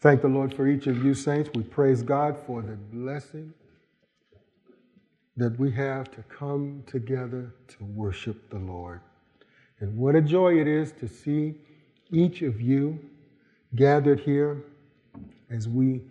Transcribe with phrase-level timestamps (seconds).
[0.00, 1.50] Thank the Lord for each of you, saints.
[1.54, 3.52] We praise God for the blessing
[5.36, 9.00] that we have to come together to worship the Lord.
[9.80, 11.56] And what a joy it is to see
[12.12, 13.00] each of you
[13.74, 14.62] gathered here
[15.50, 16.02] as we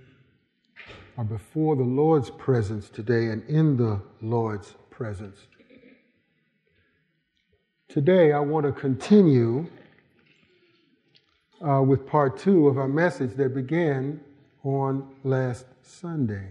[1.17, 5.47] are before the Lord's presence today and in the Lord's presence.
[7.87, 9.65] Today, I want to continue
[11.61, 14.19] uh, with part two of our message that began
[14.63, 16.49] on last Sunday.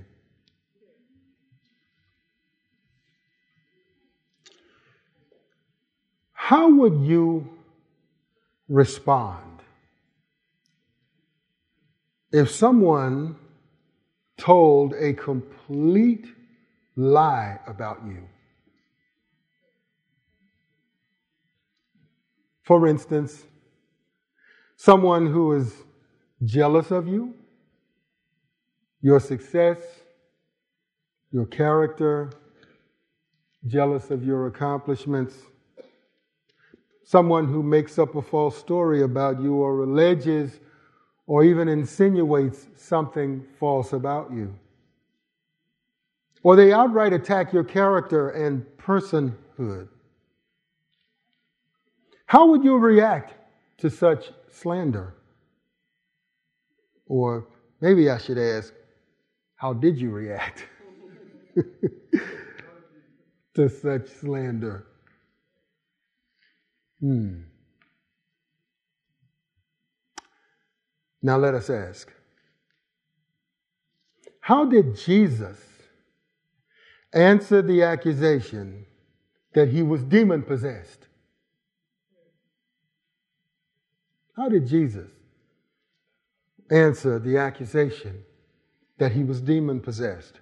[6.33, 7.49] How would you
[8.69, 9.43] respond
[12.33, 13.37] if someone
[14.37, 16.27] told a complete
[16.95, 18.29] lie about you?
[22.63, 23.45] For instance,
[24.87, 25.83] someone who is
[26.45, 27.35] jealous of you,
[29.01, 29.79] your success,
[31.33, 32.31] your character,
[33.67, 35.35] jealous of your accomplishments,
[37.03, 40.61] someone who makes up a false story about you or alleges
[41.27, 44.57] or even insinuates something false about you.
[46.45, 49.89] Or they outright attack your character and personhood.
[52.27, 53.35] How would you react
[53.79, 55.15] to such slander?
[57.07, 57.47] Or
[57.81, 58.73] maybe I should ask,
[59.57, 60.65] how did you react
[63.55, 64.87] to such slander?
[67.01, 67.43] Hmm.
[71.23, 72.13] Now let us ask
[74.41, 75.59] How did Jesus
[77.13, 78.87] answer the accusation
[79.55, 81.06] that he was demon possessed?
[84.37, 85.11] How did Jesus
[86.71, 88.23] answer the accusation
[88.99, 90.41] that he was demon possessed?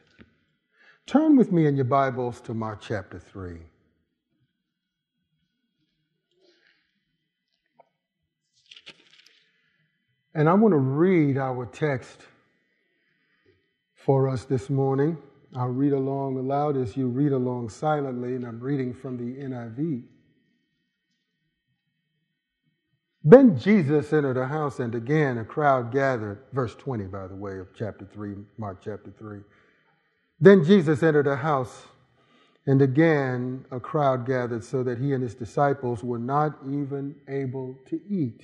[1.06, 3.58] Turn with me in your Bibles to Mark chapter 3.
[10.34, 12.22] And I want to read our text
[13.94, 15.16] for us this morning.
[15.54, 20.02] I'll read along aloud as you read along silently, and I'm reading from the NIV.
[23.26, 26.40] Then Jesus entered a house, and again a crowd gathered.
[26.52, 29.40] Verse 20, by the way, of chapter 3, Mark chapter 3.
[30.40, 31.86] Then Jesus entered a house,
[32.66, 37.78] and again a crowd gathered, so that he and his disciples were not even able
[37.88, 38.42] to eat.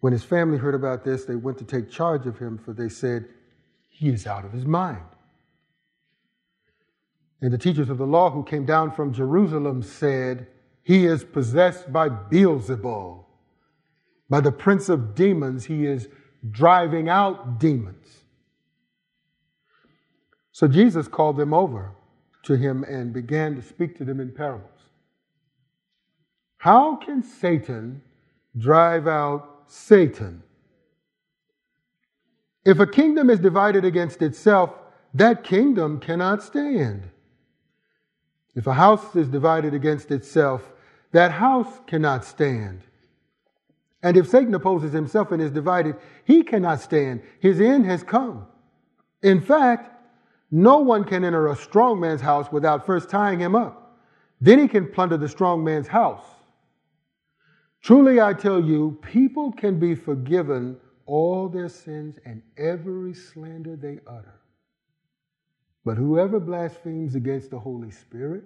[0.00, 2.88] When his family heard about this, they went to take charge of him, for they
[2.88, 3.28] said,
[3.88, 5.04] He is out of his mind.
[7.40, 10.48] And the teachers of the law who came down from Jerusalem said,
[10.88, 13.22] he is possessed by Beelzebul.
[14.30, 16.08] By the prince of demons, he is
[16.50, 18.22] driving out demons.
[20.50, 21.92] So Jesus called them over
[22.44, 24.80] to him and began to speak to them in parables.
[26.56, 28.00] How can Satan
[28.56, 30.42] drive out Satan?
[32.64, 34.72] If a kingdom is divided against itself,
[35.12, 37.10] that kingdom cannot stand.
[38.54, 40.72] If a house is divided against itself,
[41.12, 42.82] that house cannot stand.
[44.02, 47.22] And if Satan opposes himself and is divided, he cannot stand.
[47.40, 48.46] His end has come.
[49.22, 49.94] In fact,
[50.50, 53.98] no one can enter a strong man's house without first tying him up.
[54.40, 56.24] Then he can plunder the strong man's house.
[57.82, 60.76] Truly, I tell you, people can be forgiven
[61.06, 64.40] all their sins and every slander they utter.
[65.84, 68.44] But whoever blasphemes against the Holy Spirit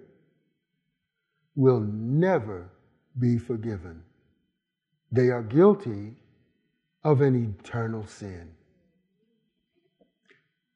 [1.55, 2.69] will never
[3.19, 4.03] be forgiven.
[5.11, 6.15] They are guilty
[7.03, 8.51] of an eternal sin.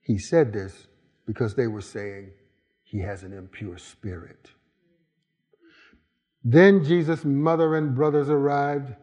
[0.02, 0.88] He said this
[1.26, 2.32] because they were saying
[2.84, 4.52] he has an impure spirit.
[6.44, 8.94] Then Jesus' mother and brothers arrived.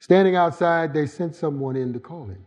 [0.00, 2.44] Standing outside, they sent someone in to call him.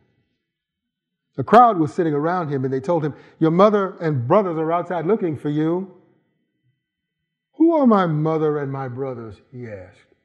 [1.38, 4.72] A crowd was sitting around him and they told him, Your mother and brothers are
[4.72, 6.01] outside looking for you.
[7.62, 9.36] Who are my mother and my brothers?
[9.52, 10.16] He asked.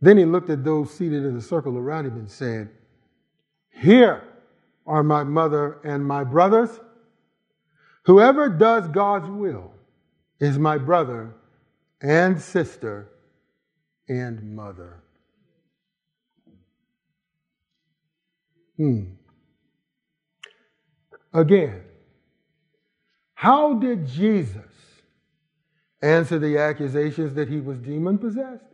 [0.00, 2.70] Then he looked at those seated in the circle around him and said,
[3.70, 4.22] Here
[4.86, 6.78] are my mother and my brothers.
[8.04, 9.72] Whoever does God's will
[10.38, 11.34] is my brother
[12.00, 13.08] and sister
[14.08, 15.02] and mother.
[18.76, 19.06] Hmm.
[21.34, 21.82] Again,
[23.34, 24.79] how did Jesus
[26.02, 28.64] answer the accusations that he was demon possessed.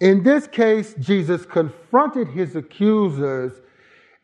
[0.00, 3.52] In this case, Jesus confronted his accusers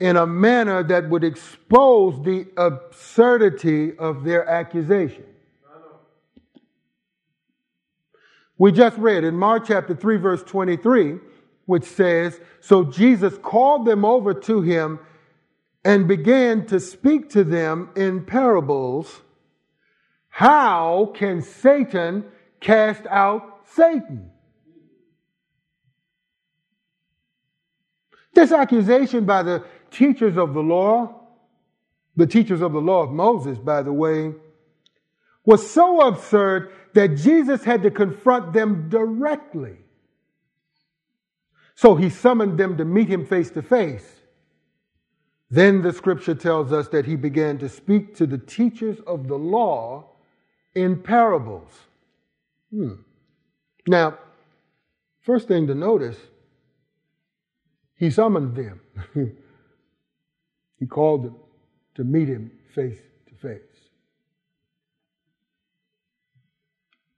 [0.01, 5.25] in a manner that would expose the absurdity of their accusation.
[8.59, 11.19] We just read in Mark chapter 3, verse 23,
[11.67, 14.99] which says, So Jesus called them over to him
[15.85, 19.21] and began to speak to them in parables.
[20.39, 22.25] How can Satan
[22.61, 24.31] cast out Satan?
[28.35, 31.27] This accusation by the teachers of the law,
[32.15, 34.33] the teachers of the law of Moses, by the way,
[35.45, 39.79] was so absurd that Jesus had to confront them directly.
[41.75, 44.09] So he summoned them to meet him face to face.
[45.51, 49.37] Then the scripture tells us that he began to speak to the teachers of the
[49.37, 50.15] law
[50.79, 51.73] in parables.
[52.71, 52.95] Hmm.
[53.87, 54.19] Now,
[55.23, 56.19] first thing to notice,
[57.97, 58.81] he summoned them.
[60.79, 61.37] he called them
[61.97, 62.99] to meet him face
[63.29, 63.61] to face.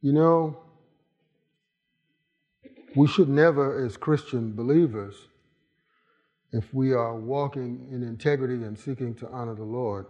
[0.00, 0.58] You know,
[2.96, 5.14] we should never, as Christian believers,
[6.52, 10.06] if we are walking in integrity and seeking to honor the Lord,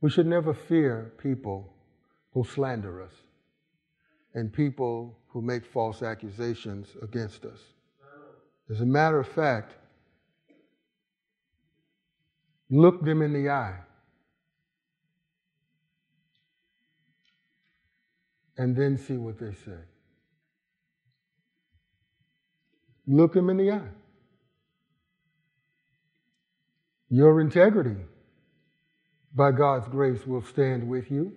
[0.00, 1.73] we should never fear people
[2.34, 3.12] who slander us
[4.34, 7.60] and people who make false accusations against us.
[8.70, 9.74] As a matter of fact,
[12.70, 13.78] look them in the eye
[18.56, 19.78] and then see what they say.
[23.06, 23.90] Look them in the eye.
[27.10, 28.00] Your integrity,
[29.34, 31.36] by God's grace, will stand with you.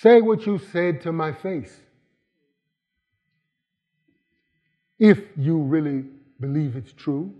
[0.00, 1.80] Say what you said to my face.
[4.98, 6.04] If you really
[6.38, 7.34] believe it's true.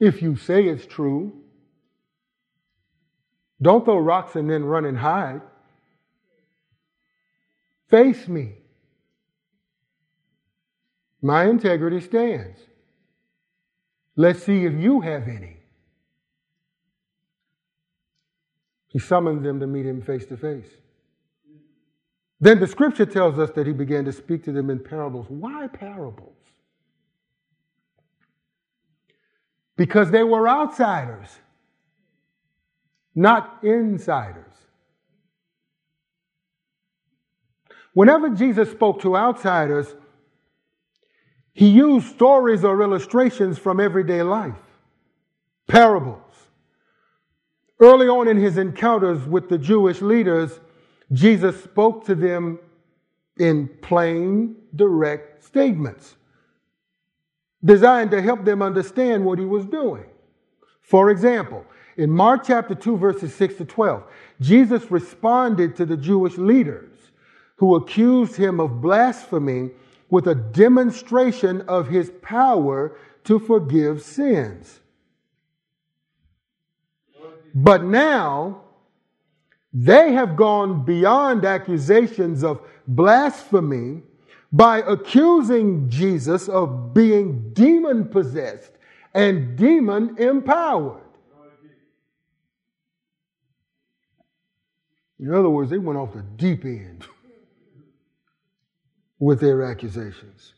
[0.00, 1.32] If you say it's true,
[3.60, 5.42] don't throw rocks and then run and hide.
[7.88, 8.54] Face me.
[11.22, 12.58] My integrity stands.
[14.16, 15.57] Let's see if you have any.
[18.88, 20.68] He summoned them to meet him face to face.
[22.40, 25.26] Then the scripture tells us that he began to speak to them in parables.
[25.28, 26.36] Why parables?
[29.76, 31.28] Because they were outsiders,
[33.14, 34.44] not insiders.
[37.92, 39.94] Whenever Jesus spoke to outsiders,
[41.52, 44.54] he used stories or illustrations from everyday life,
[45.66, 46.27] parables.
[47.80, 50.60] Early on in his encounters with the Jewish leaders,
[51.12, 52.58] Jesus spoke to them
[53.38, 56.16] in plain, direct statements
[57.64, 60.04] designed to help them understand what he was doing.
[60.80, 61.64] For example,
[61.96, 64.04] in Mark chapter 2, verses 6 to 12,
[64.40, 66.94] Jesus responded to the Jewish leaders
[67.56, 69.70] who accused him of blasphemy
[70.10, 74.80] with a demonstration of his power to forgive sins.
[77.54, 78.62] But now,
[79.72, 84.02] they have gone beyond accusations of blasphemy
[84.52, 88.72] by accusing Jesus of being demon possessed
[89.14, 91.02] and demon empowered.
[95.20, 97.04] In other words, they went off the deep end.
[99.18, 100.54] with their accusations.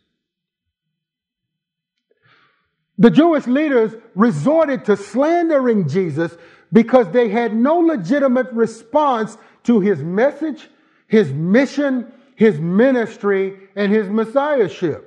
[2.99, 6.37] The Jewish leaders resorted to slandering Jesus
[6.73, 10.69] because they had no legitimate response to his message,
[11.07, 15.07] his mission, his ministry, and his messiahship.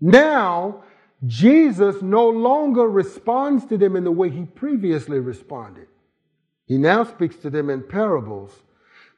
[0.00, 0.84] Now,
[1.26, 5.88] Jesus no longer responds to them in the way he previously responded.
[6.66, 8.52] He now speaks to them in parables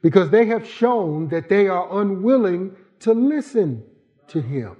[0.01, 3.83] because they have shown that they are unwilling to listen
[4.27, 4.77] to him.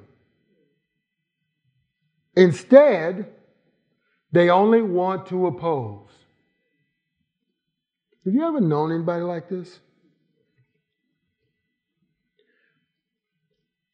[2.36, 3.34] Instead,
[4.32, 6.10] they only want to oppose.
[8.26, 9.80] Have you ever known anybody like this?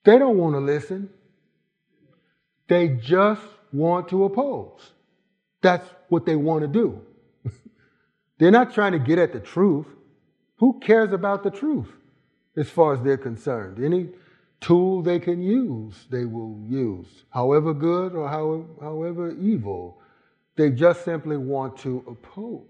[0.04, 1.10] They don't want to listen.
[2.68, 4.92] They just want to oppose.
[5.62, 7.02] That's what they want to do.
[8.38, 9.88] They're not trying to get at the truth.
[10.58, 11.90] Who cares about the truth
[12.56, 13.84] as far as they're concerned?
[13.84, 14.10] Any
[14.62, 20.02] tool they can use, they will use, however good or however, however evil.
[20.56, 22.68] They just simply want to oppose.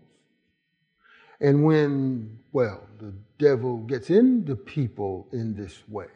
[1.42, 6.08] And when, well, the devil gets into people in this way,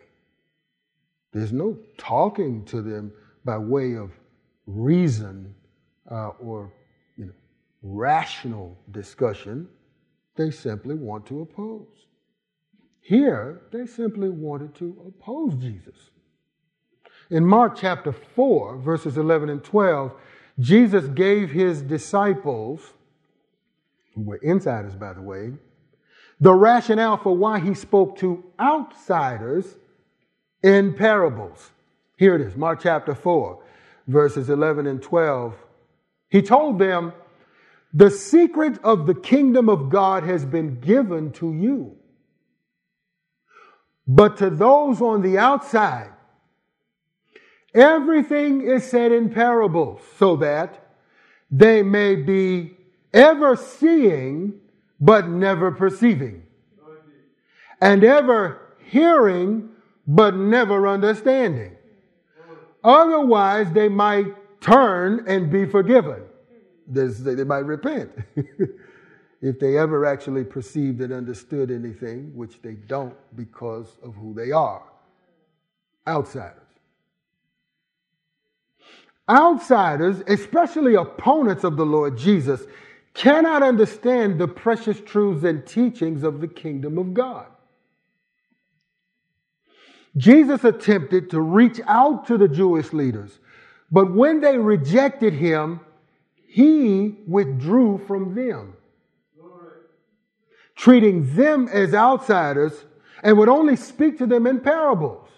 [1.32, 3.12] there's no talking to them
[3.46, 4.12] by way of
[4.66, 5.54] reason
[6.10, 6.72] uh, or
[7.18, 7.34] you know,
[7.84, 9.68] rational discussion.
[10.36, 12.08] They simply want to oppose.
[13.02, 16.12] Here, they simply wanted to oppose Jesus.
[17.30, 20.12] In Mark chapter 4, verses 11 and 12,
[20.60, 22.82] Jesus gave his disciples,
[24.14, 25.54] who were insiders, by the way,
[26.42, 29.76] the rationale for why he spoke to outsiders
[30.64, 31.72] in parables.
[32.18, 33.64] Here it is, Mark chapter 4,
[34.08, 35.56] verses 11 and 12.
[36.30, 37.14] He told them,
[37.94, 41.96] The secret of the kingdom of God has been given to you.
[44.08, 46.12] But to those on the outside,
[47.74, 50.96] everything is said in parables so that
[51.52, 52.78] they may be
[53.14, 54.54] ever seeing
[55.00, 56.44] but never perceiving,
[57.82, 59.70] and ever hearing
[60.08, 61.76] but never understanding.
[62.84, 64.28] Otherwise, they might
[64.62, 66.22] turn and be forgiven.
[66.88, 68.12] They might repent.
[69.42, 74.52] if they ever actually perceived and understood anything, which they don't because of who they
[74.52, 74.84] are
[76.08, 76.59] outsiders.
[79.30, 82.64] Outsiders, especially opponents of the Lord Jesus,
[83.14, 87.46] cannot understand the precious truths and teachings of the kingdom of God.
[90.18, 93.38] Jesus attempted to reach out to the Jewish leaders,
[93.92, 95.82] but when they rejected him,
[96.48, 98.74] he withdrew from them
[100.80, 102.86] treating them as outsiders
[103.22, 105.29] and would only speak to them in parables.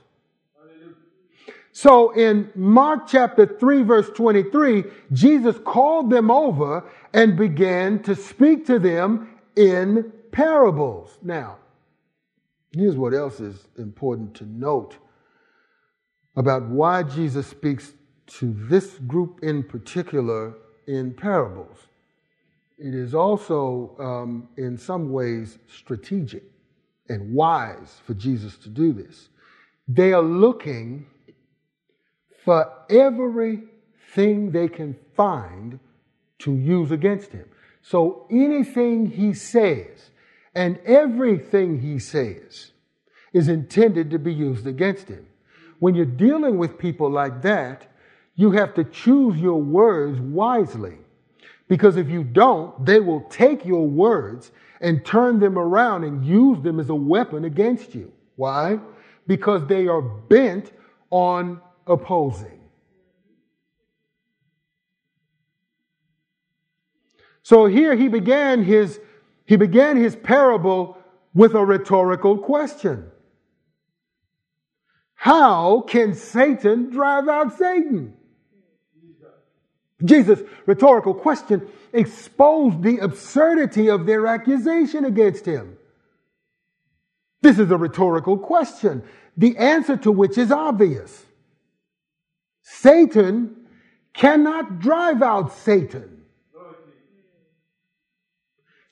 [1.72, 8.66] So in Mark chapter 3 verse 23, Jesus called them over and began to speak
[8.68, 11.18] to them in parables.
[11.22, 11.58] Now,
[12.72, 14.98] here's what else is important to note
[16.36, 17.94] about why Jesus speaks
[18.26, 20.54] to this group in particular
[20.88, 21.78] in parables
[22.84, 26.44] it is also, um, in some ways, strategic
[27.10, 29.30] and wise for Jesus to do this.
[29.88, 31.06] They are looking
[32.44, 35.80] for everything they can find
[36.40, 37.48] to use against him.
[37.82, 40.10] So anything he says
[40.54, 42.72] and everything he says
[43.34, 45.28] is intended to be used against him.
[45.80, 47.88] When you're dealing with people like that,
[48.36, 50.98] you have to choose your words wisely.
[51.68, 56.62] Because if you don't, they will take your words and turn them around and use
[56.62, 58.12] them as a weapon against you.
[58.36, 58.80] Why?
[59.28, 60.72] Because they are bent
[61.12, 62.60] on opposing.
[67.44, 69.00] So here he began his,
[69.46, 70.98] he began his parable
[71.34, 73.12] with a rhetorical question.
[75.16, 78.16] How can Satan drive out Satan?
[80.04, 85.78] Jesus' rhetorical question exposed the absurdity of their accusation against him.
[87.42, 89.04] This is a rhetorical question,
[89.36, 91.26] the answer to which is obvious.
[92.80, 93.68] Satan
[94.14, 96.24] cannot drive out Satan.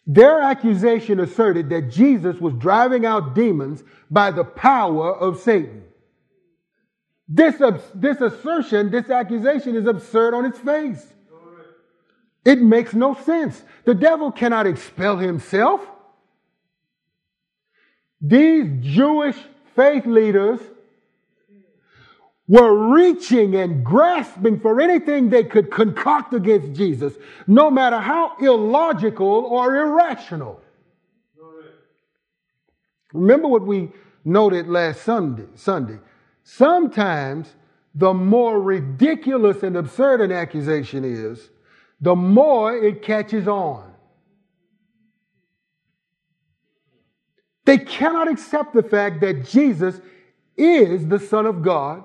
[0.05, 5.83] Their accusation asserted that Jesus was driving out demons by the power of Satan.
[7.27, 7.62] This,
[7.93, 11.05] this assertion, this accusation is absurd on its face.
[12.43, 13.62] It makes no sense.
[13.86, 15.81] The devil cannot expel himself.
[18.19, 19.38] These Jewish
[19.75, 20.59] faith leaders
[22.50, 27.13] were reaching and grasping for anything they could concoct against Jesus,
[27.46, 30.60] no matter how illogical or irrational.
[33.13, 33.91] Remember what we
[34.25, 35.46] noted last Sunday.
[35.56, 36.00] Sunday.
[36.44, 37.53] Sometimes
[37.94, 41.50] the more ridiculous and absurd an accusation is,
[42.01, 43.94] the more it catches on.
[47.65, 50.01] They cannot accept the fact that Jesus
[50.58, 52.03] is the Son of God,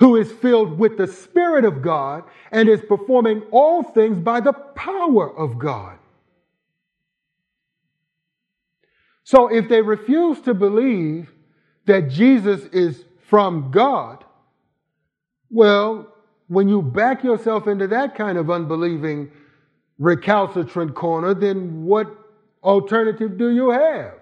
[0.00, 4.54] who is filled with the Spirit of God and is performing all things by the
[4.54, 5.98] power of God.
[9.24, 11.30] So if they refuse to believe
[11.84, 14.24] that Jesus is from God,
[15.50, 16.14] well,
[16.48, 19.30] when you back yourself into that kind of unbelieving,
[19.98, 22.06] recalcitrant corner, then what
[22.62, 24.14] alternative do you have?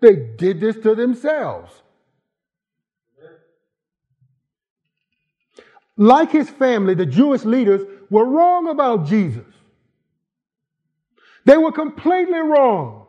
[0.00, 1.82] They did this to themselves.
[5.96, 9.44] Like his family, the Jewish leaders were wrong about Jesus.
[11.44, 13.06] They were completely wrong.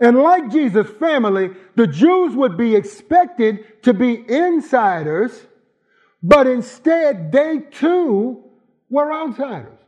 [0.00, 5.46] And like Jesus' family, the Jews would be expected to be insiders,
[6.22, 8.42] but instead they too
[8.88, 9.78] were outsiders.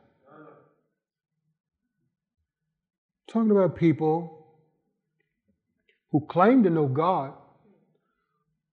[3.28, 4.46] Talking about people
[6.10, 7.32] who claim to know God,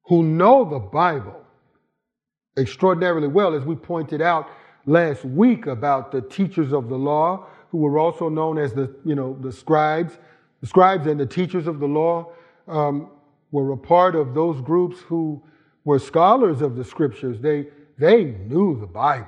[0.07, 1.45] who know the Bible
[2.57, 4.49] extraordinarily well, as we pointed out
[4.85, 9.15] last week about the teachers of the law, who were also known as the, you
[9.15, 10.17] know, the scribes
[10.61, 12.31] the scribes and the teachers of the law
[12.67, 13.09] um,
[13.51, 15.41] were a part of those groups who
[15.85, 17.39] were scholars of the scriptures.
[17.39, 19.27] They, they knew the Bible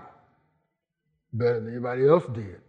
[1.33, 2.59] better than anybody else did.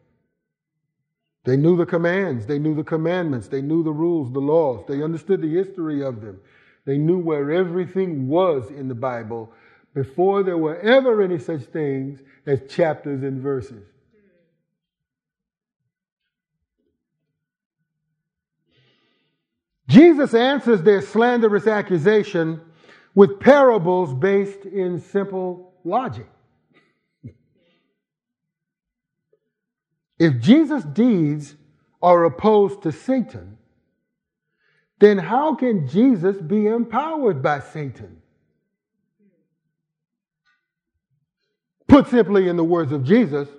[1.45, 5.03] They knew the commands, they knew the commandments, they knew the rules, the laws, they
[5.03, 6.41] understood the history of them.
[6.85, 9.53] They knew where everything was in the Bible
[9.95, 13.85] before there were ever any such things as chapters and verses.
[19.89, 22.61] Jesus answers their slanderous accusation
[23.15, 26.27] with parables based in simple logic.
[30.19, 31.57] If Jesus' deeds
[32.01, 33.59] are opposed to Satan,
[34.99, 38.22] then how can Jesus be empowered by Satan?
[41.93, 43.51] Put simply in the words of Jesus,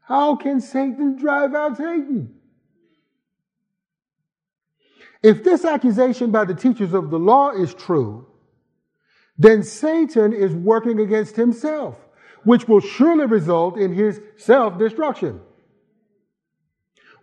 [0.00, 2.34] how can Satan drive out Satan?
[5.22, 8.26] If this accusation by the teachers of the law is true,
[9.36, 11.98] then Satan is working against himself,
[12.44, 15.42] which will surely result in his self destruction.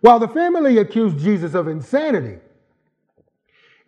[0.00, 2.38] While the family accused Jesus of insanity,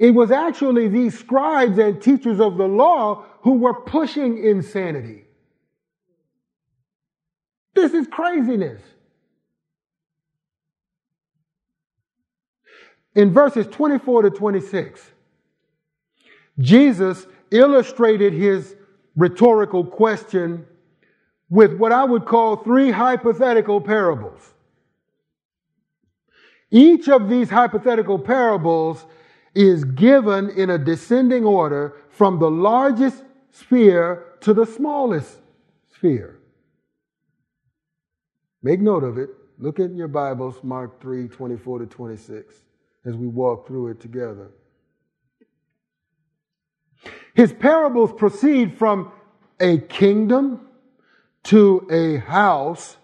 [0.01, 5.27] it was actually these scribes and teachers of the law who were pushing insanity.
[7.81, 8.83] This is craziness.
[13.15, 15.01] In verses 24 to 26,
[16.59, 18.77] Jesus illustrated his
[19.17, 20.67] rhetorical question
[21.49, 24.53] with what I would call three hypothetical parables.
[26.71, 29.07] Each of these hypothetical parables
[29.55, 35.39] is given in a descending order from the largest sphere to the smallest
[35.95, 36.40] sphere.
[38.63, 39.31] Make note of it.
[39.59, 42.55] Look at your Bibles, Mark 3 24 to 26
[43.05, 44.51] as we walk through it together.
[47.35, 49.13] His parables proceed from
[49.59, 50.67] a kingdom
[51.45, 52.97] to a house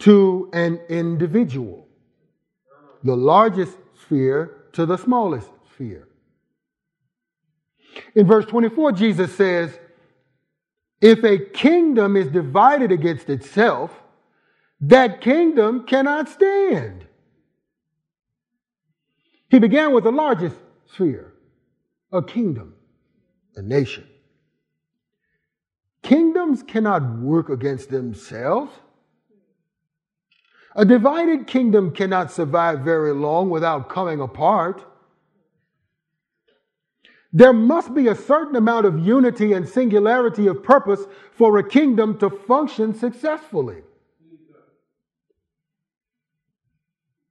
[0.00, 1.88] to an individual.
[3.02, 6.08] The largest sphere to the smallest sphere.
[8.14, 9.78] In verse 24, Jesus says,
[11.00, 14.03] If a kingdom is divided against itself,
[14.88, 17.06] that kingdom cannot stand.
[19.48, 21.32] He began with the largest sphere,
[22.12, 22.74] a kingdom,
[23.56, 24.06] a nation.
[26.02, 28.72] Kingdoms cannot work against themselves.
[30.76, 34.84] A divided kingdom cannot survive very long without coming apart.
[37.32, 42.18] There must be a certain amount of unity and singularity of purpose for a kingdom
[42.18, 43.82] to function successfully.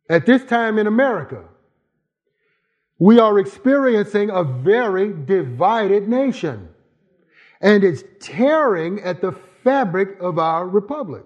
[0.10, 1.44] At this time in America,
[3.00, 6.70] we are experiencing a very divided nation.
[7.62, 9.32] And it's tearing at the
[9.63, 11.24] fabric of our republic.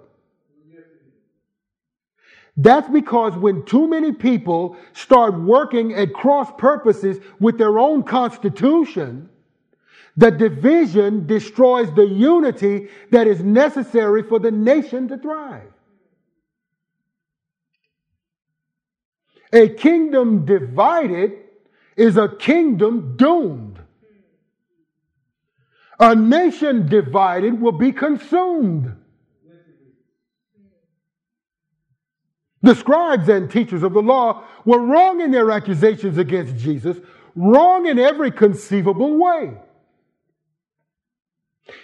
[2.55, 9.29] That's because when too many people start working at cross purposes with their own constitution,
[10.15, 15.71] the division destroys the unity that is necessary for the nation to thrive.
[19.53, 21.31] A kingdom divided
[21.95, 23.79] is a kingdom doomed.
[25.99, 28.95] A nation divided will be consumed.
[32.61, 36.97] The scribes and teachers of the law were wrong in their accusations against Jesus,
[37.35, 39.53] wrong in every conceivable way.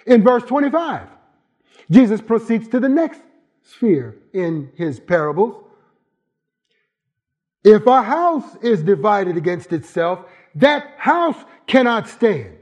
[0.05, 1.07] In verse 25,
[1.89, 3.21] Jesus proceeds to the next
[3.61, 5.63] sphere in his parables
[7.63, 12.57] if a house is divided against itself, that house cannot stand.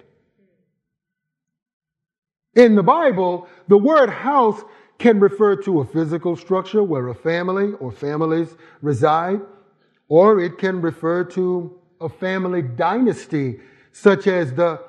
[2.55, 4.61] In the Bible, the word house
[4.99, 9.41] can refer to a physical structure where a family or families reside,
[10.09, 13.59] or it can refer to a family dynasty,
[13.91, 14.79] such as the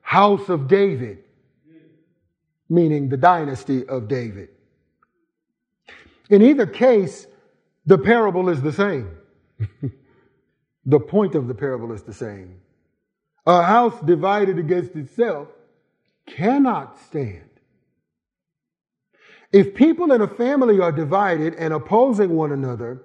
[0.00, 1.18] House of David,
[2.68, 4.48] meaning the dynasty of David.
[6.28, 7.26] In either case,
[7.86, 9.08] the parable is the same.
[10.84, 12.60] the point of the parable is the same.
[13.46, 15.48] A house divided against itself
[16.26, 17.48] cannot stand.
[19.52, 23.02] If people in a family are divided and opposing one another,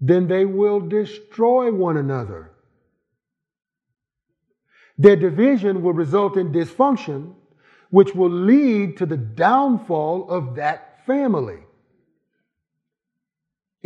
[0.00, 2.52] then they will destroy one another.
[4.98, 7.34] Their division will result in dysfunction,
[7.90, 11.65] which will lead to the downfall of that family.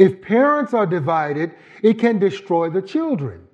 [0.01, 3.47] If parents are divided, it can destroy the children.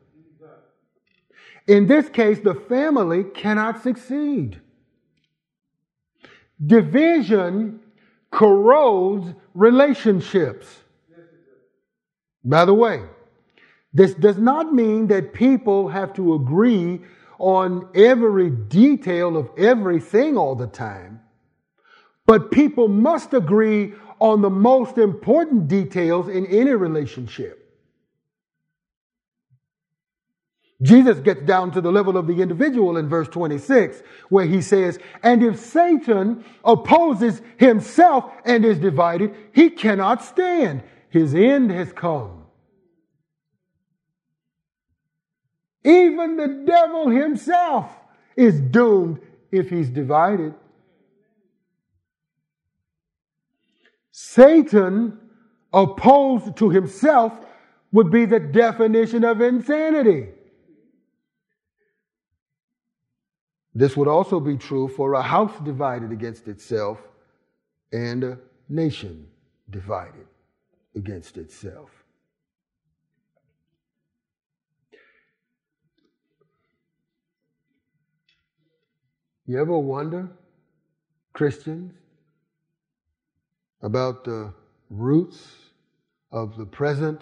[1.66, 4.61] In this case, the family cannot succeed.
[6.64, 7.80] Division
[8.30, 10.68] corrodes relationships.
[12.44, 13.02] By the way,
[13.92, 17.00] this does not mean that people have to agree
[17.40, 21.18] on every detail of everything all the time,
[22.24, 27.62] but people must agree on the most important details in any relationship.
[30.83, 34.98] Jesus gets down to the level of the individual in verse 26, where he says,
[35.22, 40.83] And if Satan opposes himself and is divided, he cannot stand.
[41.09, 42.44] His end has come.
[45.83, 47.90] Even the devil himself
[48.37, 50.52] is doomed if he's divided.
[54.18, 55.20] Satan
[55.74, 57.38] opposed to himself
[57.92, 60.29] would be the definition of insanity.
[63.74, 66.98] This would also be true for a house divided against itself
[67.92, 68.38] and a
[68.70, 69.26] nation
[69.68, 70.26] divided
[70.94, 71.90] against itself.
[79.44, 80.31] You ever wonder,
[81.35, 81.92] Christians,
[83.82, 84.52] about the
[84.90, 85.48] roots
[86.32, 87.20] of the present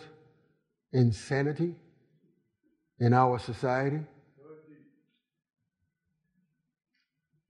[0.92, 1.74] insanity
[3.00, 4.00] in our society?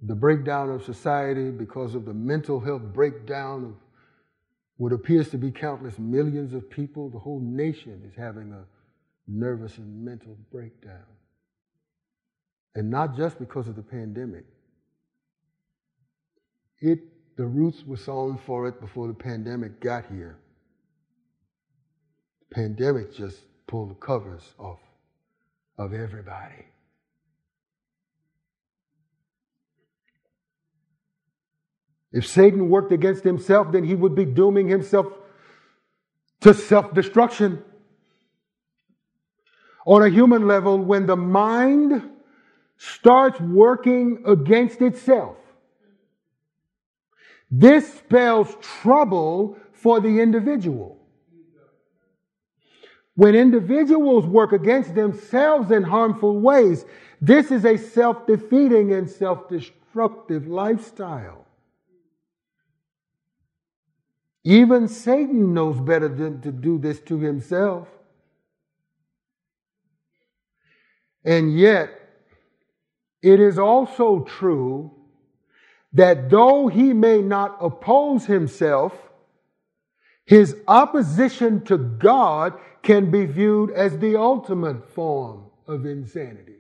[0.07, 3.75] the breakdown of society because of the mental health breakdown of
[4.77, 7.09] what appears to be countless millions of people.
[7.09, 8.65] The whole nation is having a
[9.27, 11.07] nervous and mental breakdown.
[12.75, 14.45] And not just because of the pandemic.
[16.81, 16.99] It,
[17.37, 20.37] the roots were sown for it before the pandemic got here.
[22.49, 24.79] The pandemic just pulled the covers off
[25.79, 26.67] of everybody.
[32.13, 35.07] If Satan worked against himself, then he would be dooming himself
[36.43, 37.65] to self destruction.
[39.85, 42.09] On a human level, when the mind
[42.77, 45.37] starts working against itself,
[47.57, 50.99] this spells trouble for the individual.
[53.15, 56.85] When individuals work against themselves in harmful ways,
[57.21, 61.47] this is a self defeating and self destructive lifestyle.
[64.43, 67.87] Even Satan knows better than to do this to himself.
[71.25, 71.89] And yet,
[73.23, 74.94] it is also true
[75.95, 78.93] that though he may not oppose himself,
[80.27, 86.57] his opposition to God can be viewed as the ultimate form of insanity.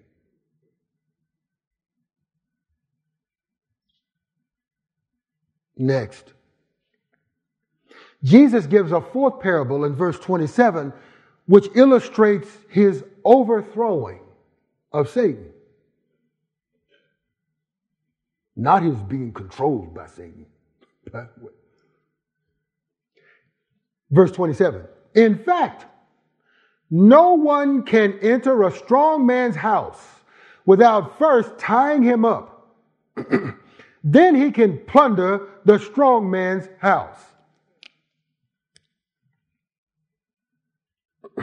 [5.77, 6.33] Next.
[8.23, 10.92] Jesus gives a fourth parable in verse 27,
[11.47, 14.20] which illustrates his overthrowing
[14.92, 15.54] of Satan.
[18.57, 20.47] Not his being controlled by Satan.
[24.11, 24.83] Verse 27.
[25.14, 25.87] In fact,
[26.90, 30.03] no one can enter a strong man's house
[30.67, 32.73] without first tying him up.
[34.05, 37.19] then he can plunder the strong man's house.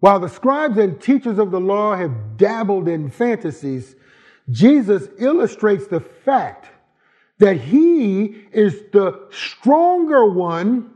[0.00, 3.94] While the scribes and teachers of the law have dabbled in fantasies,
[4.50, 6.68] Jesus illustrates the fact
[7.38, 10.90] that he is the stronger one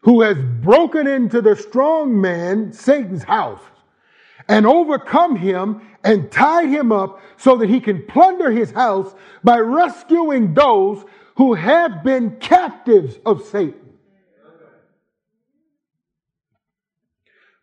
[0.00, 3.62] who has broken into the strong man, Satan's house,
[4.48, 9.58] and overcome him and tied him up so that he can plunder his house by
[9.58, 11.04] rescuing those
[11.36, 13.80] who have been captives of Satan.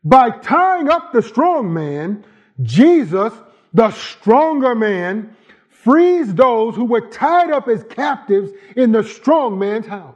[0.04, 2.26] By tying up the strong man,
[2.62, 3.34] Jesus,
[3.74, 5.36] the stronger man,
[5.70, 10.16] frees those who were tied up as captives in the strong man's house.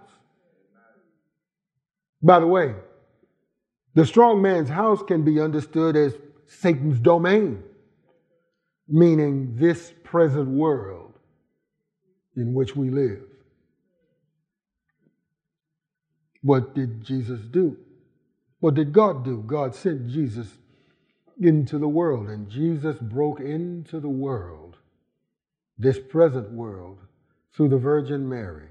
[2.21, 2.75] By the way,
[3.95, 6.15] the strong man's house can be understood as
[6.47, 7.63] Satan's domain,
[8.87, 11.13] meaning this present world
[12.35, 13.23] in which we live.
[16.41, 17.77] What did Jesus do?
[18.59, 19.43] What did God do?
[19.45, 20.47] God sent Jesus
[21.39, 24.77] into the world, and Jesus broke into the world,
[25.77, 26.99] this present world,
[27.55, 28.69] through the Virgin Mary.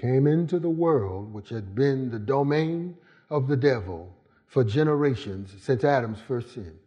[0.00, 2.96] Came into the world which had been the domain
[3.28, 6.78] of the devil for generations since Adam's first sin,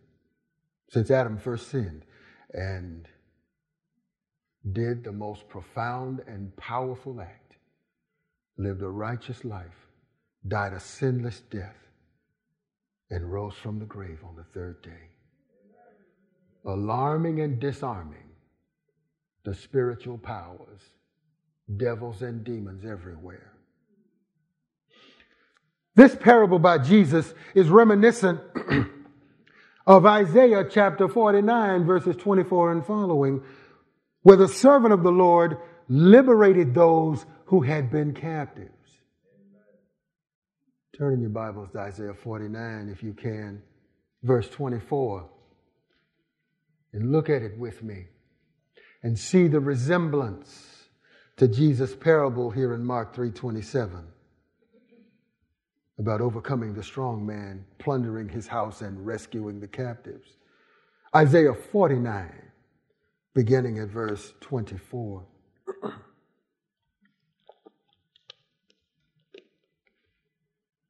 [0.90, 2.06] since Adam first sinned,
[2.54, 3.08] and
[4.72, 7.58] did the most profound and powerful act,
[8.58, 9.88] lived a righteous life,
[10.48, 11.83] died a sinless death,
[13.14, 15.12] and rose from the grave on the third day.
[16.66, 18.32] Alarming and disarming
[19.44, 20.82] the spiritual powers,
[21.78, 23.54] devils and demons everywhere.
[25.94, 28.42] This parable by Jesus is reminiscent
[29.86, 33.44] of Isaiah chapter 49, verses 24 and following,
[34.24, 38.72] where the servant of the Lord liberated those who had been captives.
[40.98, 43.64] Turn in your Bibles to Isaiah 49, if you can,
[44.22, 45.28] verse 24,
[46.94, 48.06] and look at it with me
[49.02, 50.86] and see the resemblance
[51.38, 54.06] to Jesus' parable here in Mark 3:27
[55.98, 60.38] about overcoming the strong man, plundering his house, and rescuing the captives.
[61.16, 62.52] Isaiah 49,
[63.34, 65.26] beginning at verse 24.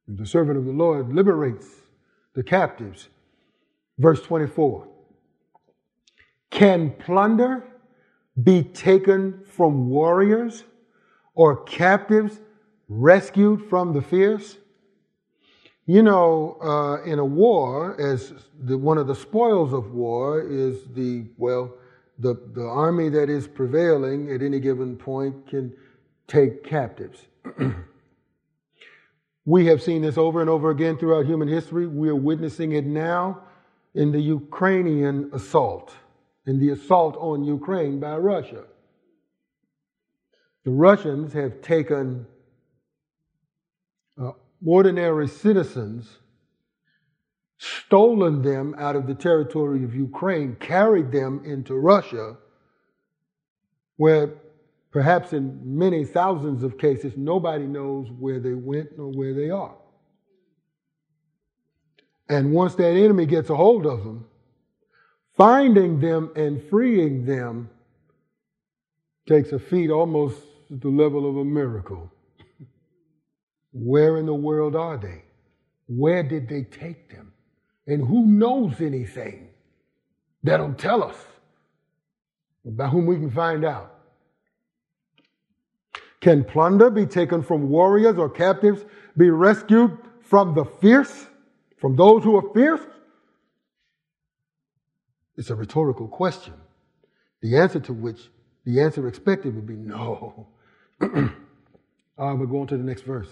[0.08, 1.66] the servant of the Lord liberates
[2.34, 3.08] the captives.
[3.98, 4.88] Verse 24.
[6.50, 7.64] Can plunder
[8.42, 10.64] be taken from warriors
[11.34, 12.40] or captives
[12.88, 14.58] rescued from the fierce?
[15.86, 20.84] You know, uh, in a war, as the, one of the spoils of war is
[20.94, 21.74] the, well,
[22.18, 25.72] the, the army that is prevailing at any given point can
[26.26, 27.26] take captives.
[29.44, 31.86] we have seen this over and over again throughout human history.
[31.86, 33.42] We are witnessing it now
[33.94, 35.94] in the Ukrainian assault,
[36.46, 38.64] in the assault on Ukraine by Russia.
[40.64, 42.26] The Russians have taken
[44.20, 44.32] uh,
[44.64, 46.18] ordinary citizens,
[47.58, 52.38] stolen them out of the territory of Ukraine, carried them into Russia,
[53.96, 54.34] where
[54.94, 59.74] perhaps in many thousands of cases, nobody knows where they went nor where they are.
[62.28, 64.24] And once that enemy gets a hold of them,
[65.36, 67.68] finding them and freeing them
[69.28, 70.38] takes a feat almost
[70.70, 72.12] the level of a miracle.
[73.72, 75.24] Where in the world are they?
[75.88, 77.32] Where did they take them?
[77.88, 79.48] And who knows anything
[80.44, 81.16] that'll tell us
[82.64, 83.93] about whom we can find out?
[86.24, 88.82] Can plunder be taken from warriors or captives,
[89.14, 91.26] be rescued from the fierce,
[91.76, 92.80] from those who are fierce?
[95.36, 96.54] It's a rhetorical question.
[97.42, 98.30] The answer to which,
[98.64, 100.48] the answer expected would be no.
[101.02, 103.28] All right, we're going to the next verse.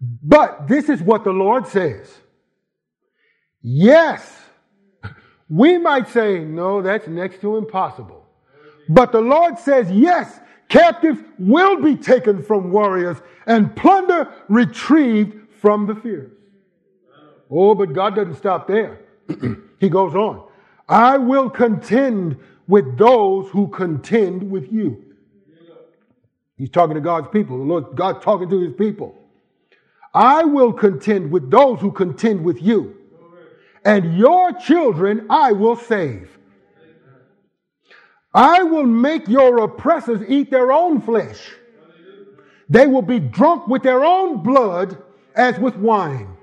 [0.00, 2.16] But this is what the Lord says.
[3.60, 4.40] Yes,
[5.48, 8.24] we might say, no, that's next to impossible.
[8.88, 15.86] But the Lord says, yes, captives will be taken from warriors and plunder retrieved from
[15.86, 16.30] the fierce.
[17.50, 19.00] Oh, but God doesn't stop there.
[19.80, 20.46] he goes on.
[20.88, 25.04] I will contend with those who contend with you.
[26.56, 27.56] He's talking to God's people.
[27.58, 29.16] The Lord, God talking to his people.
[30.12, 32.96] I will contend with those who contend with you,
[33.84, 36.37] and your children I will save.
[38.34, 41.50] I will make your oppressors eat their own flesh.
[42.68, 45.02] They will be drunk with their own blood
[45.34, 46.36] as with wine.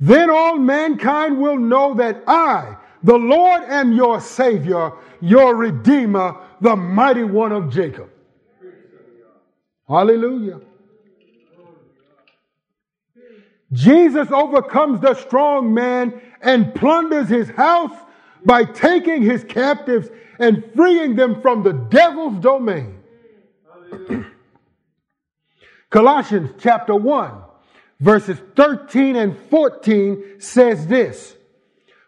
[0.00, 6.74] Then all mankind will know that I, the Lord, am your Savior, your Redeemer, the
[6.74, 8.08] mighty one of Jacob.
[9.86, 10.60] Hallelujah.
[13.72, 17.96] Jesus overcomes the strong man and plunders his house
[18.44, 20.08] by taking his captives
[20.40, 22.98] and freeing them from the devil's domain.
[25.90, 27.32] Colossians chapter 1,
[28.00, 31.36] verses 13 and 14 says this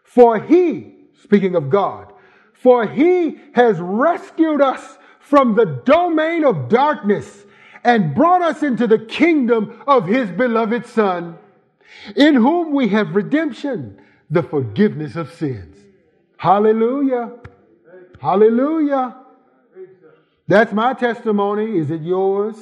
[0.03, 2.11] For he, speaking of God,
[2.53, 7.45] for he has rescued us from the domain of darkness
[7.83, 11.37] and brought us into the kingdom of his beloved Son,
[12.15, 15.77] in whom we have redemption, the forgiveness of sins.
[16.37, 17.31] Hallelujah.
[18.23, 19.17] Hallelujah.
[20.47, 21.77] That's my testimony.
[21.77, 22.55] Is it yours?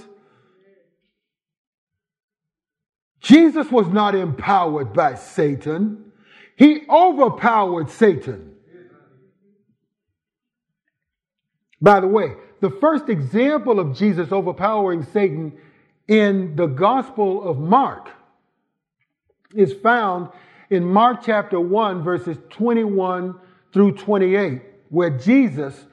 [3.20, 6.12] Jesus was not empowered by Satan.
[6.56, 8.56] He overpowered Satan.
[11.80, 15.56] By the way, the first example of Jesus overpowering Satan
[16.08, 18.10] in the Gospel of Mark
[19.54, 20.30] is found
[20.72, 23.36] in Mark chapter 1, verses 21
[23.72, 25.86] through 28, where Jesus,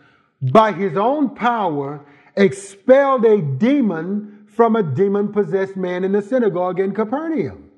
[0.42, 2.04] by his own power,
[2.36, 7.70] expelled a demon from a demon possessed man in the synagogue in Capernaum.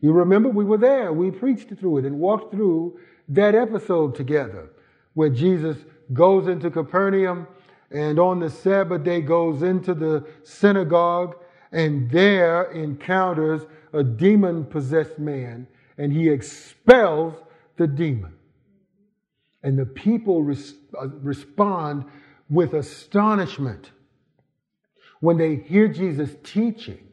[0.00, 1.12] You remember we were there.
[1.12, 4.70] We preached through it and walked through that episode together
[5.14, 5.76] where Jesus
[6.12, 7.46] goes into Capernaum
[7.90, 11.36] and on the Sabbath day goes into the synagogue
[11.70, 15.66] and there encounters a demon possessed man
[15.98, 17.34] and he expels
[17.76, 18.32] the demon.
[19.62, 22.04] And the people res- uh, respond
[22.48, 23.90] with astonishment
[25.20, 27.08] when they hear Jesus teaching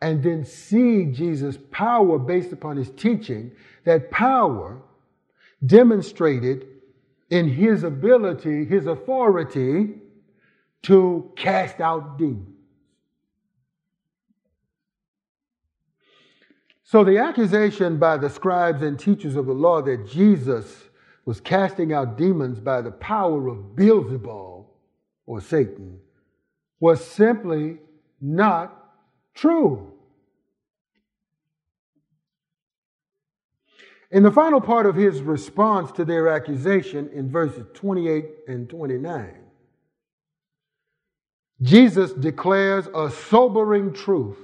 [0.00, 3.52] and then see Jesus' power based upon his teaching,
[3.84, 4.82] that power
[5.64, 6.66] demonstrated
[7.30, 9.94] in his ability, his authority
[10.82, 12.54] to cast out demons.
[16.84, 20.84] So the accusation by the scribes and teachers of the law that Jesus
[21.24, 24.66] was casting out demons by the power of Beelzebul
[25.26, 26.00] or Satan
[26.80, 27.78] was simply
[28.20, 28.94] not
[29.34, 29.90] true.
[34.10, 39.34] In the final part of his response to their accusation in verses 28 and 29,
[41.62, 44.38] Jesus declares a sobering truth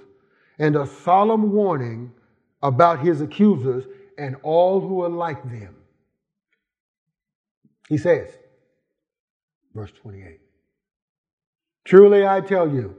[0.58, 2.12] and a solemn warning
[2.62, 3.84] about his accusers
[4.18, 5.76] and all who are like them.
[7.90, 8.31] He says,
[9.74, 10.40] verse 28,
[11.85, 12.96] Truly I tell you,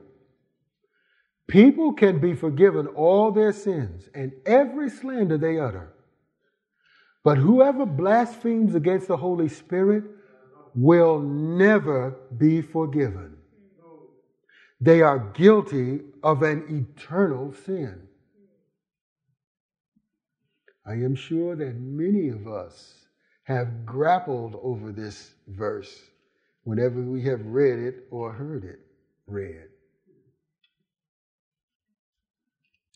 [1.47, 5.95] people can be forgiven all their sins and every slander they utter
[7.23, 10.03] but whoever blasphemes against the Holy Spirit
[10.73, 13.37] will never be forgiven.
[14.79, 18.07] They are guilty of an eternal sin.
[20.85, 23.00] I am sure that many of us
[23.51, 26.01] have grappled over this verse
[26.63, 28.79] whenever we have read it or heard it
[29.27, 29.67] read.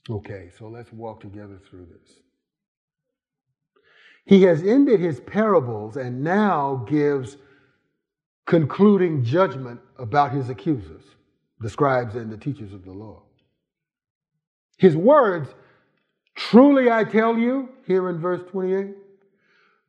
[0.10, 2.20] Okay, so let's walk together through this.
[4.26, 7.38] He has ended his parables and now gives
[8.46, 11.04] concluding judgment about his accusers,
[11.60, 13.24] the scribes and the teachers of the law.
[14.78, 15.50] His words,
[16.36, 18.96] truly I tell you, here in verse 28,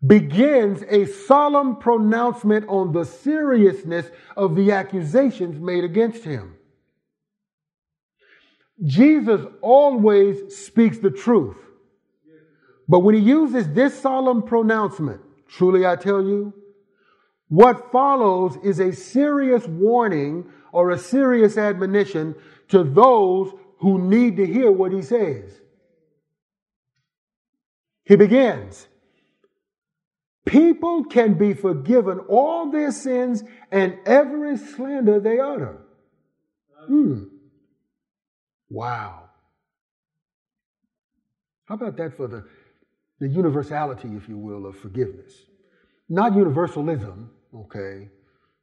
[0.05, 4.07] begins a solemn pronouncement on the seriousness
[4.37, 6.57] of the accusations made against him.
[8.85, 11.57] Jesus always speaks the truth.
[12.89, 16.53] But when he uses this solemn pronouncement, truly I tell you,
[17.49, 22.35] what follows is a serious warning or a serious admonition
[22.69, 25.61] to those who need to hear what he says.
[28.05, 28.87] He begins,
[30.47, 35.79] People can be forgiven all their sins and every slander they utter.
[36.87, 37.25] Hmm.
[38.71, 39.25] Wow.
[41.67, 42.45] How about that for the
[43.19, 45.33] the universality, if you will, of forgiveness.
[46.09, 48.09] Not universalism, okay,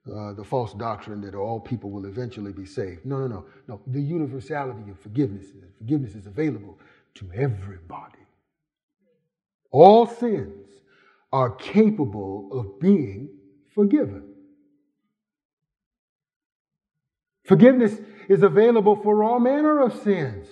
[0.08, 3.06] uh, the false doctrine that all people will eventually be saved.
[3.06, 3.82] No, no, no, no.
[3.88, 5.48] The universality of forgiveness.
[5.78, 6.80] Forgiveness is available
[7.16, 8.20] to everybody.
[9.72, 10.63] All sins
[11.34, 13.28] are capable of being
[13.74, 14.24] forgiven.
[17.44, 20.48] Forgiveness is available for all manner of sins.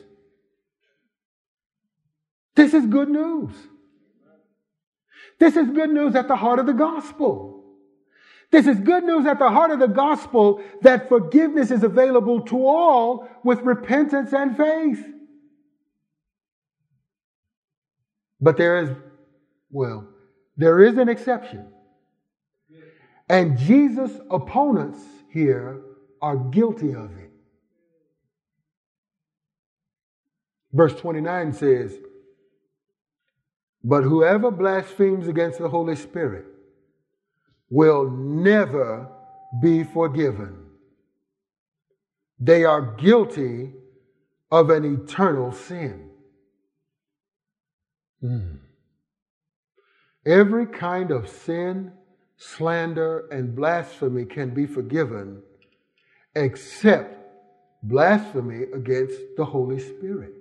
[2.56, 3.54] This is good news.
[5.40, 7.64] This is good news at the heart of the gospel.
[8.52, 12.58] This is good news at the heart of the gospel that forgiveness is available to
[12.66, 15.06] all with repentance and faith.
[18.42, 18.90] But there is,
[19.70, 20.11] well,
[20.62, 21.68] there is an exception.
[23.28, 25.00] And Jesus' opponents
[25.32, 25.82] here
[26.22, 27.32] are guilty of it.
[30.74, 31.98] Verse 29 says,
[33.84, 36.46] but whoever blasphemes against the Holy Spirit
[37.70, 39.08] will never
[39.62, 40.56] be forgiven,
[42.40, 43.74] they are guilty
[44.52, 46.10] of an eternal sin.
[48.24, 48.60] Mm.
[50.26, 51.92] Every kind of sin,
[52.38, 55.42] slander, and blasphemy can be forgiven
[56.36, 57.18] except
[57.84, 60.34] blasphemy against the Holy Spirit.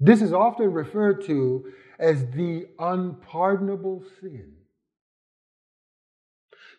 [0.00, 4.54] This is often referred to as the unpardonable sin.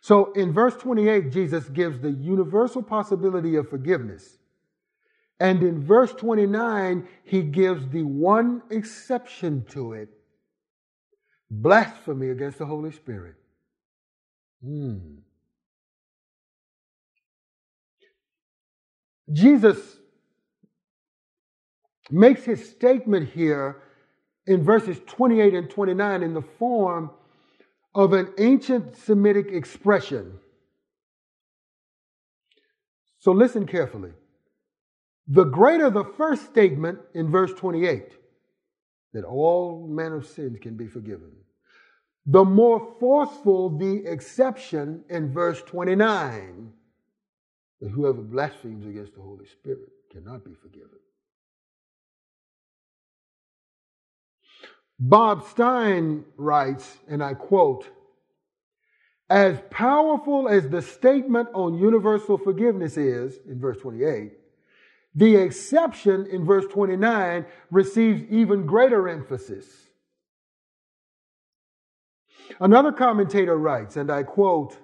[0.01, 4.37] So in verse 28, Jesus gives the universal possibility of forgiveness.
[5.39, 10.09] And in verse 29, he gives the one exception to it
[11.49, 13.35] blasphemy against the Holy Spirit.
[14.63, 14.97] Hmm.
[19.31, 19.97] Jesus
[22.11, 23.81] makes his statement here
[24.45, 27.09] in verses 28 and 29 in the form
[27.95, 30.39] of an ancient Semitic expression.
[33.19, 34.11] So listen carefully.
[35.27, 38.11] The greater the first statement in verse 28,
[39.13, 41.31] that all manner of sins can be forgiven,
[42.25, 46.71] the more forceful the exception in verse 29,
[47.81, 50.99] that whoever blasphemes against the Holy Spirit cannot be forgiven.
[54.99, 57.89] Bob Stein writes, and I quote,
[59.29, 64.31] as powerful as the statement on universal forgiveness is, in verse 28,
[65.15, 69.65] the exception in verse 29 receives even greater emphasis.
[72.59, 74.77] Another commentator writes, and I quote,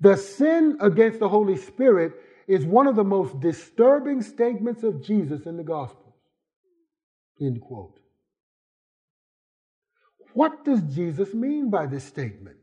[0.00, 2.12] the sin against the Holy Spirit
[2.46, 6.14] is one of the most disturbing statements of Jesus in the Gospels.
[7.40, 7.98] End quote.
[10.34, 12.56] What does Jesus mean by this statement?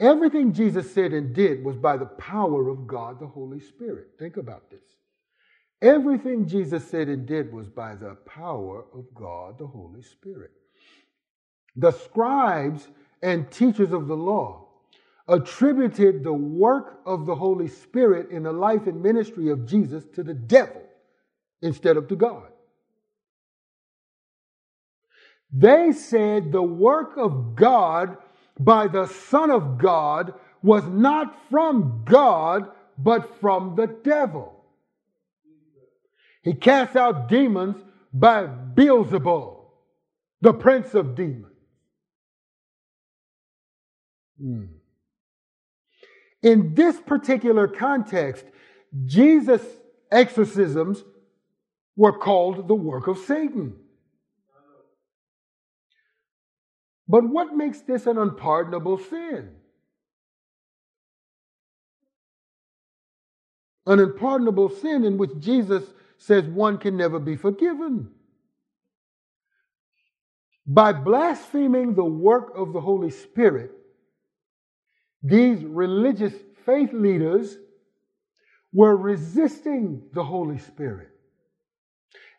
[0.00, 4.10] Everything Jesus said and did was by the power of God, the Holy Spirit.
[4.18, 4.84] Think about this.
[5.82, 10.52] Everything Jesus said and did was by the power of God, the Holy Spirit.
[11.76, 12.88] The scribes
[13.22, 14.68] and teachers of the law
[15.28, 20.22] attributed the work of the Holy Spirit in the life and ministry of Jesus to
[20.22, 20.82] the devil
[21.62, 22.48] instead of to God.
[25.52, 28.16] They said the work of God
[28.58, 34.64] by the Son of God was not from God, but from the devil.
[36.42, 37.76] He cast out demons
[38.12, 39.64] by Beelzebul,
[40.40, 41.46] the prince of demons.
[44.40, 44.64] Hmm.
[46.42, 48.44] In this particular context,
[49.04, 49.66] Jesus'
[50.10, 51.02] exorcisms
[51.96, 53.74] were called the work of Satan.
[57.08, 59.50] But what makes this an unpardonable sin?
[63.86, 65.84] An unpardonable sin in which Jesus
[66.18, 68.10] says one can never be forgiven.
[70.66, 73.70] By blaspheming the work of the Holy Spirit,
[75.22, 76.34] these religious
[76.66, 77.56] faith leaders
[78.74, 81.08] were resisting the Holy Spirit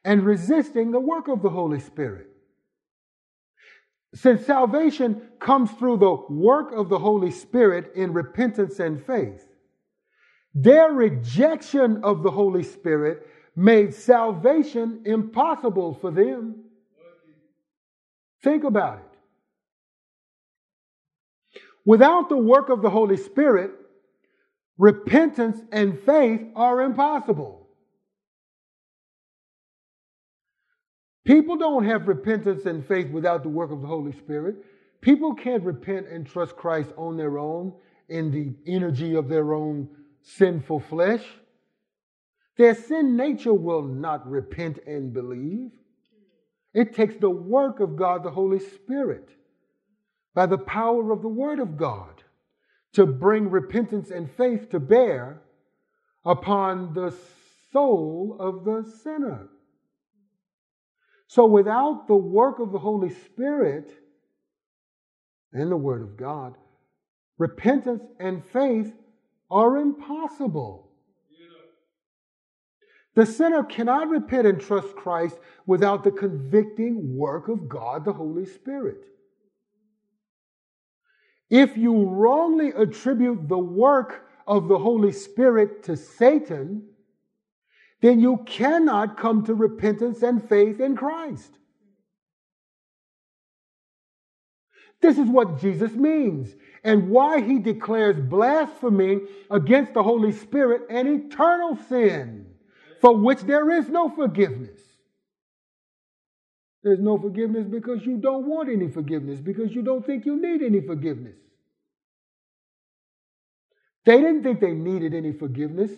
[0.06, 2.29] and resisting the work of the Holy Spirit.
[4.14, 9.46] Since salvation comes through the work of the Holy Spirit in repentance and faith,
[10.56, 16.64] their rejection of the Holy Spirit made salvation impossible for them.
[18.44, 19.06] Think about it.
[21.86, 23.72] Without the work of the Holy Spirit,
[24.78, 27.59] repentance and faith are impossible.
[31.30, 34.56] People don't have repentance and faith without the work of the Holy Spirit.
[35.00, 37.72] People can't repent and trust Christ on their own
[38.08, 39.88] in the energy of their own
[40.24, 41.24] sinful flesh.
[42.58, 45.70] Their sin nature will not repent and believe.
[46.74, 49.30] It takes the work of God, the Holy Spirit,
[50.34, 52.24] by the power of the Word of God,
[52.94, 55.44] to bring repentance and faith to bear
[56.26, 57.14] upon the
[57.72, 59.48] soul of the sinner.
[61.30, 63.92] So without the work of the Holy Spirit
[65.54, 66.56] and the Word of God,
[67.38, 68.92] repentance and faith
[69.52, 70.90] are impossible.
[73.14, 78.46] The sinner cannot repent and trust Christ without the convicting work of God, the Holy
[78.46, 79.06] Spirit.
[81.52, 86.88] If you wrongly attribute the work of the Holy Spirit to Satan,
[88.02, 91.52] then you cannot come to repentance and faith in Christ.
[95.02, 101.08] This is what Jesus means and why he declares blasphemy against the Holy Spirit an
[101.08, 102.48] eternal sin
[103.02, 104.80] for which there is no forgiveness.
[106.84, 110.62] There's no forgiveness because you don't want any forgiveness, because you don't think you need
[110.62, 111.36] any forgiveness.
[114.06, 115.92] They didn't think they needed any forgiveness,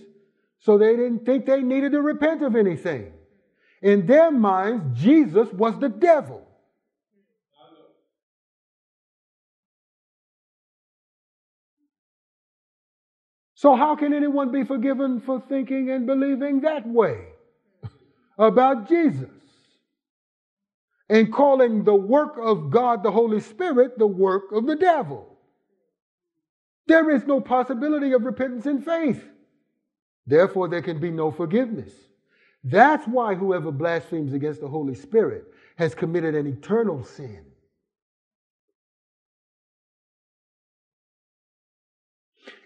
[0.62, 3.12] so they didn't think they needed to repent of anything.
[3.82, 6.48] In their minds, Jesus was the devil.
[13.56, 17.26] So, how can anyone be forgiven for thinking and believing that way
[18.38, 19.30] about Jesus?
[21.10, 25.38] And calling the work of God, the Holy Spirit, the work of the devil.
[26.88, 29.24] There is no possibility of repentance and faith.
[30.28, 31.94] Therefore, there can be no forgiveness.
[32.64, 35.46] That's why whoever blasphemes against the Holy Spirit
[35.78, 37.46] has committed an eternal sin.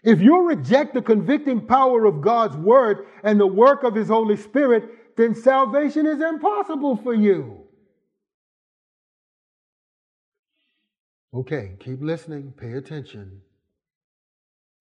[0.03, 4.37] If you reject the convicting power of God's word and the work of his Holy
[4.37, 7.63] Spirit, then salvation is impossible for you.
[11.33, 13.41] Okay, keep listening, pay attention.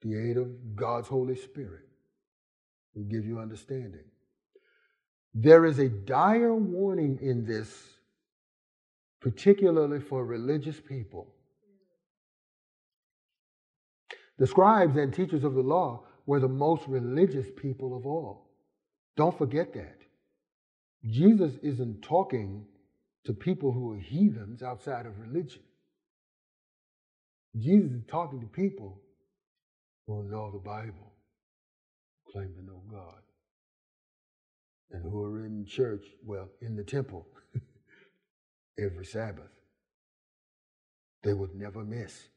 [0.02, 1.88] The aid of God's Holy Spirit
[2.94, 4.04] will give you understanding.
[5.34, 7.68] There is a dire warning in this,
[9.20, 11.34] particularly for religious people.
[14.38, 18.50] The scribes and teachers of the law were the most religious people of all.
[19.16, 19.98] Don't forget that.
[21.08, 22.66] Jesus isn't talking
[23.24, 25.62] to people who are heathens outside of religion.
[27.56, 29.00] Jesus is talking to people
[30.06, 31.03] who know the Bible,
[32.34, 33.22] claim to know God,
[34.90, 37.28] and who are in church, well, in the temple
[38.78, 39.52] every Sabbath.
[41.22, 42.28] They would never miss.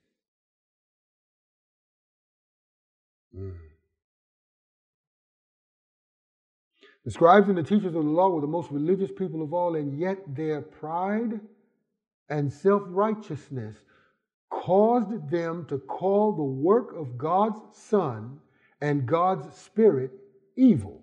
[3.35, 3.55] Mm.
[7.03, 9.75] The scribes and the teachers of the law were the most religious people of all,
[9.75, 11.39] and yet their pride
[12.29, 13.77] and self righteousness
[14.51, 18.39] caused them to call the work of God's Son
[18.81, 20.11] and God's Spirit
[20.55, 21.01] evil.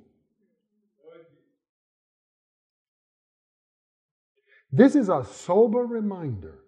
[4.70, 6.58] This is a sober reminder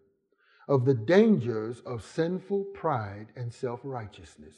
[0.69, 4.57] of the dangers of sinful pride and self righteousness.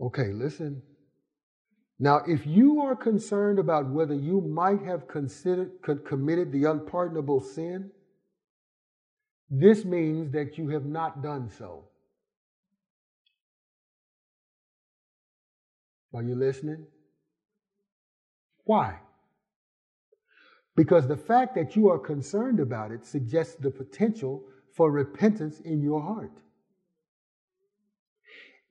[0.00, 0.82] Okay, listen.
[1.98, 5.70] Now, if you are concerned about whether you might have considered,
[6.04, 7.90] committed the unpardonable sin,
[9.48, 11.84] this means that you have not done so.
[16.14, 16.86] Are you listening?
[18.64, 18.98] Why?
[20.76, 24.44] Because the fact that you are concerned about it suggests the potential
[24.74, 26.32] for repentance in your heart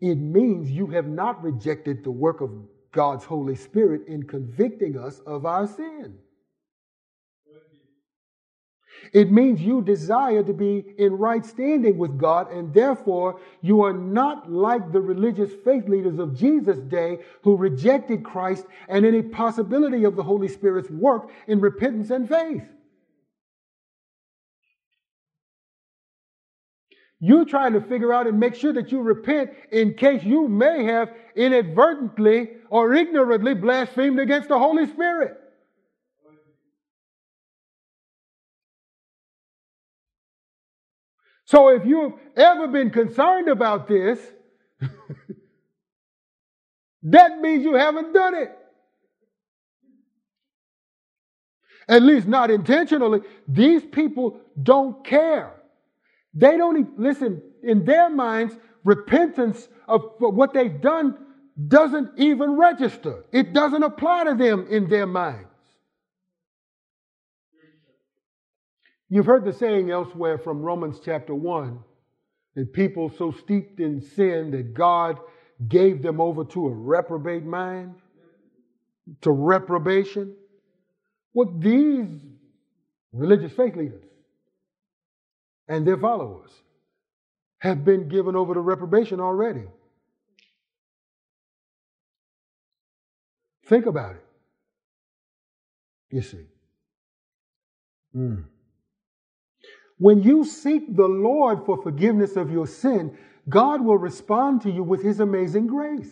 [0.01, 2.49] it means you have not rejected the work of
[2.91, 6.17] God's Holy Spirit in convicting us of our sin.
[9.13, 13.93] It means you desire to be in right standing with God, and therefore you are
[13.93, 20.03] not like the religious faith leaders of Jesus' day who rejected Christ and any possibility
[20.03, 22.63] of the Holy Spirit's work in repentance and faith.
[27.23, 30.85] You're trying to figure out and make sure that you repent in case you may
[30.85, 35.37] have inadvertently or ignorantly blasphemed against the Holy Spirit.
[41.51, 44.17] So if you've ever been concerned about this,
[47.03, 48.57] that means you haven't done it.
[51.89, 53.19] At least not intentionally.
[53.49, 55.51] These people don't care.
[56.33, 61.17] They don't even, listen, in their minds, repentance of what they've done
[61.67, 63.25] doesn't even register.
[63.33, 65.50] It doesn't apply to them in their minds.
[69.13, 71.77] You've heard the saying elsewhere from Romans chapter 1
[72.55, 75.19] that people so steeped in sin that God
[75.67, 77.95] gave them over to a reprobate mind,
[79.19, 80.33] to reprobation.
[81.33, 82.07] What these
[83.11, 84.05] religious faith leaders
[85.67, 86.51] and their followers
[87.59, 89.65] have been given over to reprobation already.
[93.65, 94.25] Think about it.
[96.11, 96.45] You see.
[98.15, 98.45] Mm.
[100.01, 103.15] When you seek the Lord for forgiveness of your sin,
[103.47, 106.11] God will respond to you with His amazing grace.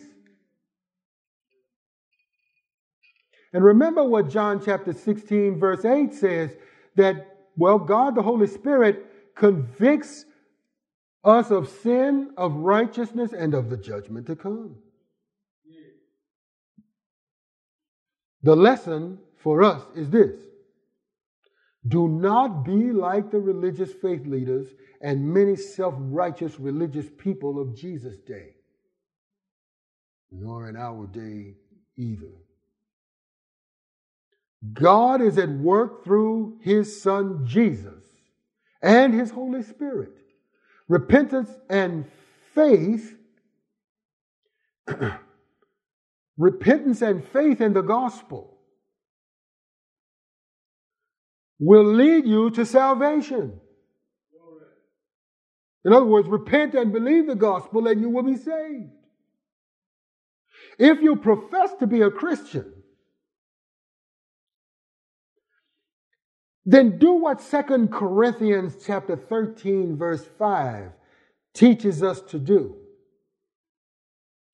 [3.52, 6.54] And remember what John chapter 16, verse 8 says
[6.94, 10.24] that well, God the Holy Spirit convicts
[11.24, 14.76] us of sin, of righteousness, and of the judgment to come.
[18.44, 20.30] The lesson for us is this
[21.88, 24.68] do not be like the religious faith leaders
[25.00, 28.54] and many self righteous religious people of Jesus' day,
[30.30, 31.54] nor in our day
[31.96, 32.32] either.
[34.74, 38.04] God is at work through his Son Jesus
[38.82, 40.12] and his Holy Spirit.
[40.86, 42.04] Repentance and
[42.54, 43.16] faith,
[46.36, 48.59] repentance and faith in the gospel
[51.60, 53.60] will lead you to salvation.
[55.84, 58.90] In other words, repent and believe the gospel and you will be saved.
[60.78, 62.72] If you profess to be a Christian,
[66.64, 70.90] then do what Second Corinthians chapter 13 verse 5
[71.54, 72.76] teaches us to do.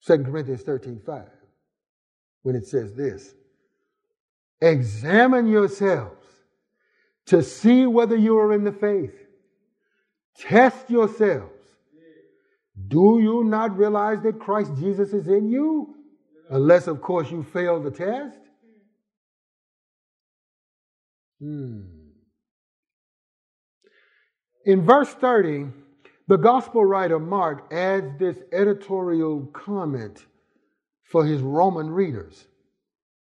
[0.05, 1.23] 2 Corinthians 13 5,
[2.43, 3.33] when it says this
[4.61, 6.26] Examine yourselves
[7.27, 9.13] to see whether you are in the faith.
[10.39, 11.51] Test yourselves.
[12.87, 15.95] Do you not realize that Christ Jesus is in you?
[16.49, 18.39] Unless, of course, you fail the test.
[21.41, 21.81] Hmm.
[24.65, 25.67] In verse 30,
[26.27, 30.25] the gospel writer Mark adds this editorial comment
[31.03, 32.47] for his Roman readers.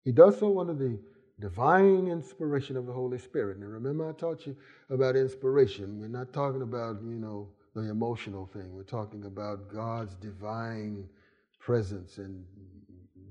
[0.04, 0.98] He does so under the
[1.42, 3.58] divine inspiration of the Holy Spirit.
[3.58, 4.56] Now, remember, I taught you
[4.90, 6.00] about inspiration.
[6.00, 8.72] We're not talking about, you know, the emotional thing.
[8.72, 11.08] We're talking about God's divine
[11.58, 12.44] presence and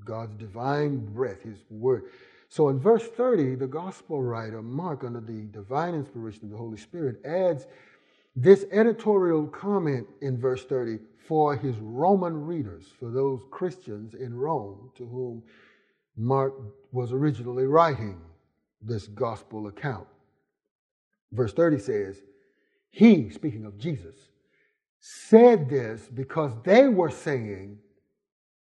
[0.03, 2.03] God's divine breath, His word.
[2.49, 6.78] So in verse 30, the gospel writer, Mark, under the divine inspiration of the Holy
[6.78, 7.66] Spirit, adds
[8.36, 14.91] this editorial comment in verse 30 for his Roman readers, for those Christians in Rome
[14.95, 15.43] to whom
[16.18, 16.53] Mark
[16.91, 18.22] was originally writing
[18.82, 20.07] this gospel account.
[21.32, 22.22] Verse 30 says,
[22.89, 24.16] He, speaking of Jesus,
[24.99, 27.78] said this because they were saying,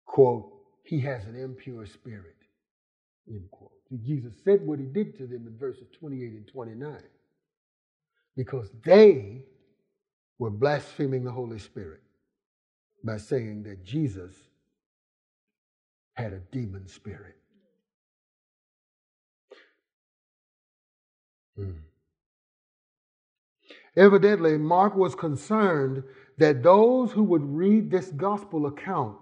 [0.05, 0.53] quote,
[0.84, 2.36] He has an impure spirit,
[3.28, 3.72] end quote.
[3.96, 6.99] Jesus said what he did to them in verses 28 and 29
[8.36, 9.42] because they
[10.38, 12.03] were blaspheming the Holy Spirit
[13.03, 14.34] by saying that Jesus
[16.18, 17.36] had a demon spirit.
[21.56, 21.70] Hmm.
[23.96, 26.02] Evidently, Mark was concerned
[26.38, 29.16] that those who would read this gospel account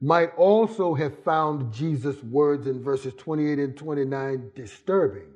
[0.00, 5.32] might also have found Jesus' words in verses 28 and 29 disturbing.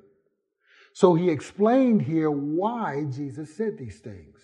[0.92, 4.38] So he explained here why Jesus said these things.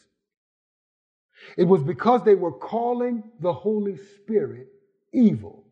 [1.56, 4.66] It was because they were calling the Holy Spirit
[5.12, 5.67] evil,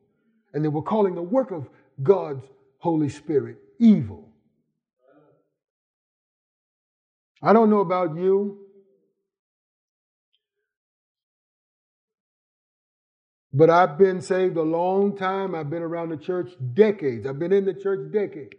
[0.56, 1.68] and they were calling the work of
[2.02, 2.42] God's
[2.78, 4.32] Holy Spirit evil.
[7.42, 8.60] I don't know about you,
[13.52, 15.54] but I've been saved a long time.
[15.54, 17.26] I've been around the church decades.
[17.26, 18.56] I've been in the church decades.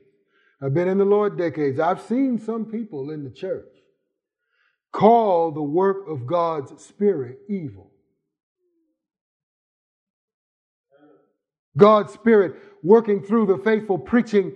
[0.62, 1.80] I've been in the Lord decades.
[1.80, 3.74] I've seen some people in the church
[4.92, 7.92] call the work of God's Spirit evil.
[11.78, 14.54] God's Spirit working through the faithful preaching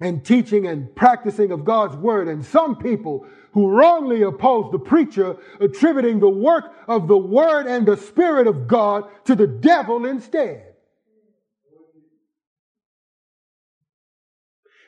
[0.00, 5.36] and teaching and practicing of God's word, and some people who wrongly oppose the preacher,
[5.60, 10.66] attributing the work of the word and the spirit of God to the devil instead.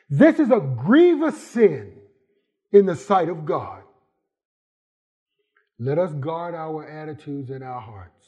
[0.09, 1.93] This is a grievous sin
[2.71, 3.83] in the sight of God.
[5.79, 8.22] Let us guard our attitudes and our hearts.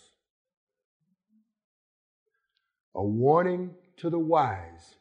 [2.95, 4.95] A warning to the wise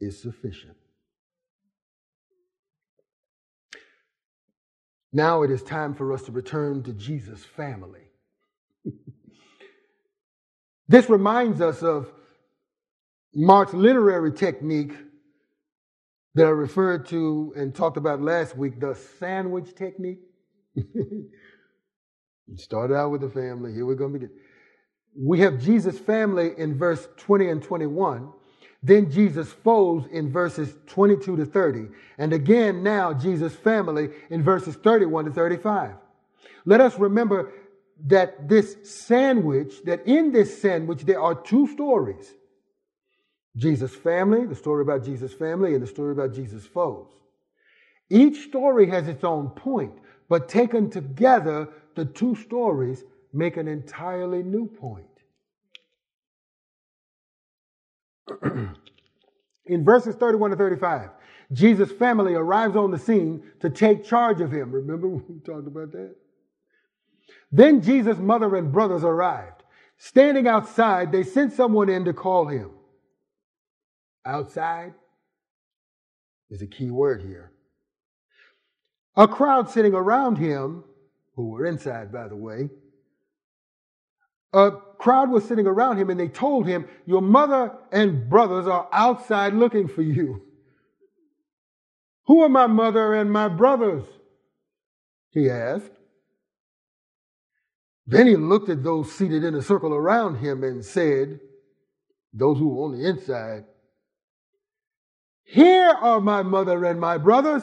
[0.00, 0.76] is sufficient.
[5.12, 8.02] Now it is time for us to return to Jesus' family.
[10.88, 12.12] this reminds us of
[13.34, 14.92] Mark's literary technique
[16.34, 20.20] that I referred to and talked about last week, the sandwich technique.
[22.56, 24.26] started out with the family, here we're going to be.
[25.18, 28.30] We have Jesus' family in verse 20 and 21.
[28.82, 31.88] Then Jesus' foes in verses 22 to 30.
[32.18, 35.94] And again now Jesus' family in verses 31 to 35.
[36.66, 37.52] Let us remember
[38.06, 42.34] that this sandwich, that in this sandwich there are two stories.
[43.56, 47.08] Jesus' family, the story about Jesus' family, and the story about Jesus' foes.
[48.10, 49.94] Each story has its own point,
[50.28, 53.02] but taken together, the two stories
[53.32, 55.06] make an entirely new point.
[59.66, 61.10] In verses 31 to 35,
[61.52, 64.72] Jesus' family arrives on the scene to take charge of him.
[64.72, 66.14] Remember we talked about that?
[67.52, 69.62] Then Jesus' mother and brothers arrived.
[69.98, 72.70] Standing outside, they sent someone in to call him.
[74.24, 74.94] Outside
[76.50, 77.52] is a key word here.
[79.16, 80.84] A crowd sitting around him,
[81.36, 82.68] who were inside, by the way,
[84.52, 88.88] a crowd was sitting around him and they told him, Your mother and brothers are
[88.92, 90.42] outside looking for you.
[92.26, 94.04] Who are my mother and my brothers?
[95.30, 95.92] He asked.
[98.06, 101.40] Then he looked at those seated in a circle around him and said,
[102.32, 103.64] Those who were on the inside,
[105.44, 107.62] Here are my mother and my brothers.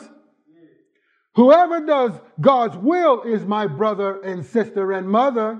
[1.35, 5.59] Whoever does God's will is my brother and sister and mother.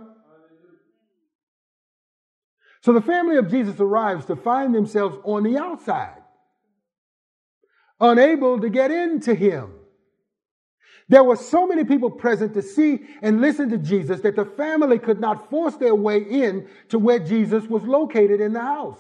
[2.84, 6.22] So the family of Jesus arrives to find themselves on the outside,
[8.02, 9.72] unable to get into him.
[11.08, 15.00] There were so many people present to see and listen to Jesus that the family
[15.00, 19.00] could not force their way in to where Jesus was located in the house.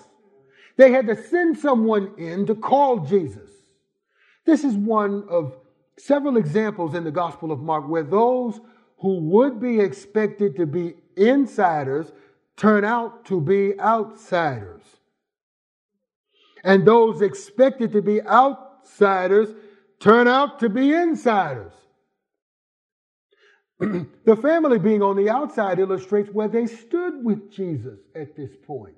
[0.77, 3.49] They had to send someone in to call Jesus.
[4.45, 5.57] This is one of
[5.97, 8.61] several examples in the Gospel of Mark where those
[8.99, 12.13] who would be expected to be insiders
[12.57, 14.83] turn out to be outsiders.
[16.63, 19.49] And those expected to be outsiders
[19.99, 21.73] turn out to be insiders.
[23.79, 28.95] the family being on the outside illustrates where they stood with Jesus at this point.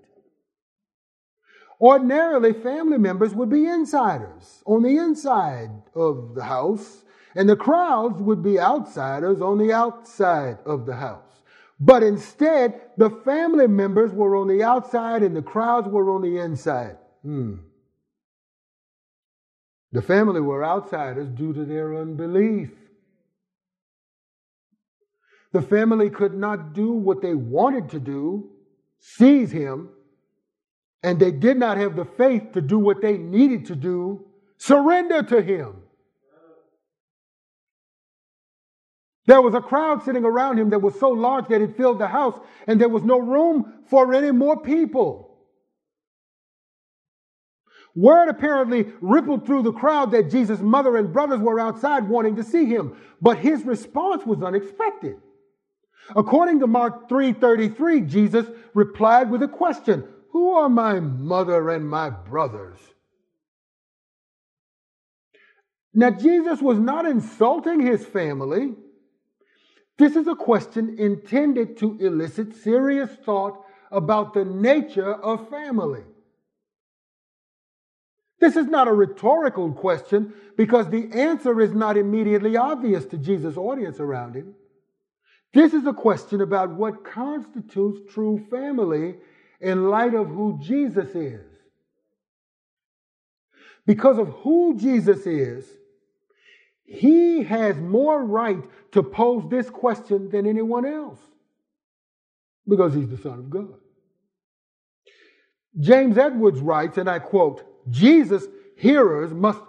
[1.81, 7.03] Ordinarily, family members would be insiders on the inside of the house,
[7.35, 11.24] and the crowds would be outsiders on the outside of the house.
[11.79, 16.37] But instead, the family members were on the outside and the crowds were on the
[16.37, 16.97] inside.
[17.21, 17.55] Hmm.
[19.91, 22.71] The family were outsiders due to their unbelief.
[25.51, 28.51] The family could not do what they wanted to do,
[28.99, 29.89] seize him,
[31.01, 34.25] and they did not have the faith to do what they needed to do,
[34.57, 35.84] surrender to him.
[39.25, 42.07] There was a crowd sitting around him that was so large that it filled the
[42.07, 45.31] house, and there was no room for any more people.
[47.95, 52.43] Word apparently rippled through the crowd that Jesus' mother and brothers were outside wanting to
[52.43, 55.15] see him, but his response was unexpected.
[56.15, 62.09] According to Mark 3:33, Jesus replied with a question, "Who are my mother and my
[62.09, 62.77] brothers?"
[65.93, 68.75] Now Jesus was not insulting his family.
[69.97, 76.03] This is a question intended to elicit serious thought about the nature of family.
[78.39, 83.55] This is not a rhetorical question because the answer is not immediately obvious to Jesus'
[83.55, 84.53] audience around him.
[85.53, 89.15] This is a question about what constitutes true family
[89.61, 91.45] in light of who Jesus is.
[93.85, 95.65] Because of who Jesus is,
[96.85, 101.19] he has more right to pose this question than anyone else
[102.67, 103.73] because he's the Son of God.
[105.79, 109.59] James Edwards writes, and I quote, Jesus' hearers must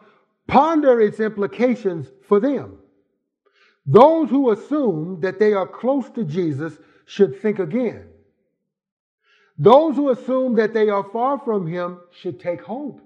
[0.46, 2.78] ponder its implications for them.
[3.86, 8.08] Those who assume that they are close to Jesus should think again.
[9.58, 13.00] Those who assume that they are far from him should take hope.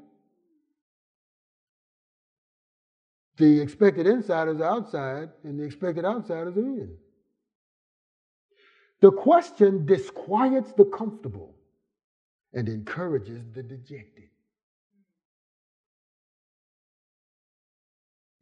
[3.40, 6.94] The expected insiders are outside, and the expected outsiders are in.
[9.00, 11.54] The question disquiets the comfortable
[12.52, 14.28] and encourages the dejected.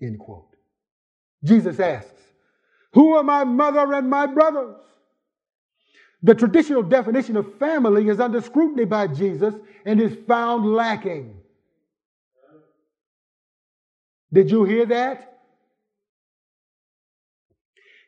[0.02, 0.56] End quote.
[1.44, 2.20] Jesus asks,
[2.94, 4.80] Who are my mother and my brothers?
[6.24, 11.37] The traditional definition of family is under scrutiny by Jesus and is found lacking.
[14.32, 15.28] Did you hear that?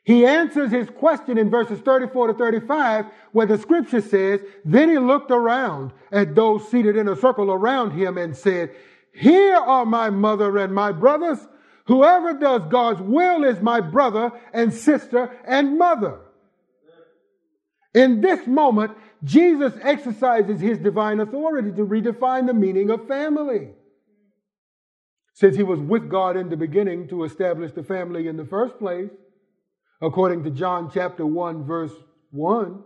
[0.03, 4.97] He answers his question in verses 34 to 35, where the scripture says, Then he
[4.97, 8.71] looked around at those seated in a circle around him and said,
[9.13, 11.37] Here are my mother and my brothers.
[11.85, 16.19] Whoever does God's will is my brother and sister and mother.
[17.93, 23.69] In this moment, Jesus exercises his divine authority to redefine the meaning of family.
[25.41, 28.77] Since he was with God in the beginning to establish the family in the first
[28.77, 29.09] place,
[29.99, 31.91] according to John chapter 1, verse
[32.29, 32.83] 1.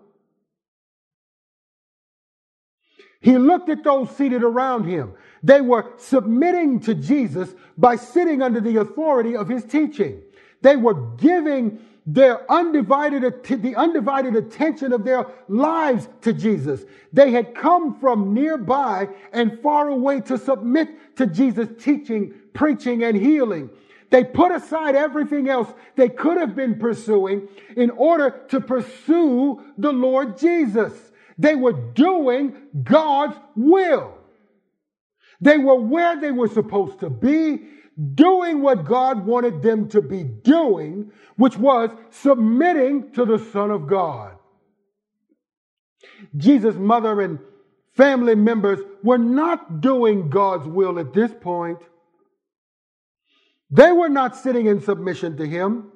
[3.19, 5.15] He looked at those seated around him.
[5.43, 10.21] They were submitting to Jesus by sitting under the authority of his teaching.
[10.61, 16.85] They were giving their undivided, the undivided attention of their lives to Jesus.
[17.11, 23.17] They had come from nearby and far away to submit to Jesus' teaching, preaching, and
[23.17, 23.69] healing.
[24.11, 29.91] They put aside everything else they could have been pursuing in order to pursue the
[29.91, 30.93] Lord Jesus.
[31.37, 34.13] They were doing God's will.
[35.41, 37.63] They were where they were supposed to be,
[38.13, 43.87] doing what God wanted them to be doing, which was submitting to the Son of
[43.87, 44.33] God.
[46.35, 47.39] Jesus' mother and
[47.93, 51.79] family members were not doing God's will at this point.
[53.71, 55.91] They were not sitting in submission to Him,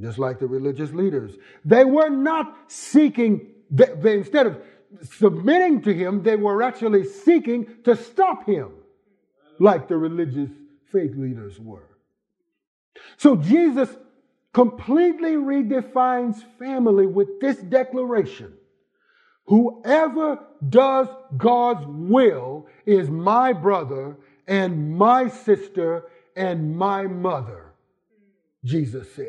[0.00, 1.34] just like the religious leaders.
[1.64, 4.62] They were not seeking, they, they, instead of
[5.02, 8.70] submitting to Him, they were actually seeking to stop Him,
[9.62, 10.50] like the religious
[10.90, 11.88] faith leaders were.
[13.16, 13.88] So Jesus
[14.52, 18.54] completely redefines family with this declaration
[19.46, 20.38] Whoever
[20.68, 26.04] does God's will is my brother and my sister
[26.36, 27.72] and my mother,
[28.64, 29.26] Jesus says.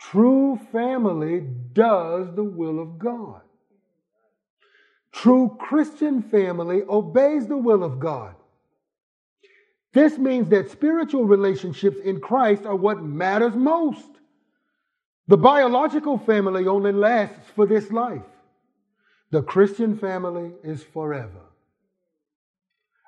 [0.00, 1.42] True family
[1.72, 3.41] does the will of God.
[5.12, 8.34] True Christian family obeys the will of God.
[9.92, 14.08] This means that spiritual relationships in Christ are what matters most.
[15.28, 18.22] The biological family only lasts for this life.
[19.30, 21.40] The Christian family is forever.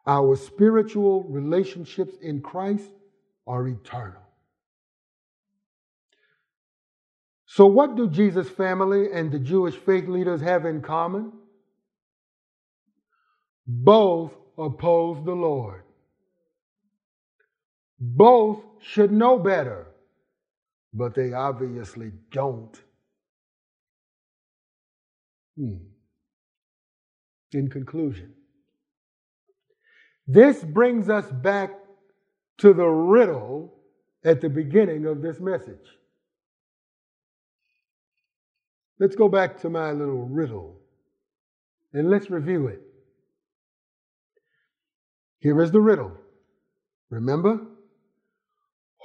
[0.06, 2.90] Our spiritual relationships in Christ
[3.46, 4.20] are eternal.
[7.46, 11.32] So, what do Jesus' family and the Jewish faith leaders have in common?
[13.66, 15.82] Both oppose the Lord.
[17.98, 19.86] Both should know better,
[20.92, 22.78] but they obviously don't.
[25.56, 25.76] Hmm.
[27.52, 28.34] In conclusion,
[30.26, 31.70] this brings us back
[32.58, 33.74] to the riddle
[34.24, 35.86] at the beginning of this message.
[38.98, 40.80] Let's go back to my little riddle
[41.92, 42.80] and let's review it.
[45.44, 46.12] Here is the riddle.
[47.10, 47.60] Remember?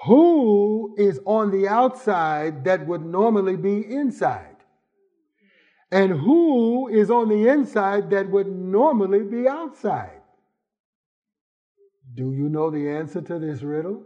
[0.05, 4.55] Who is on the outside that would normally be inside?
[5.91, 10.21] And who is on the inside that would normally be outside?
[12.13, 14.03] Do you know the answer to this riddle?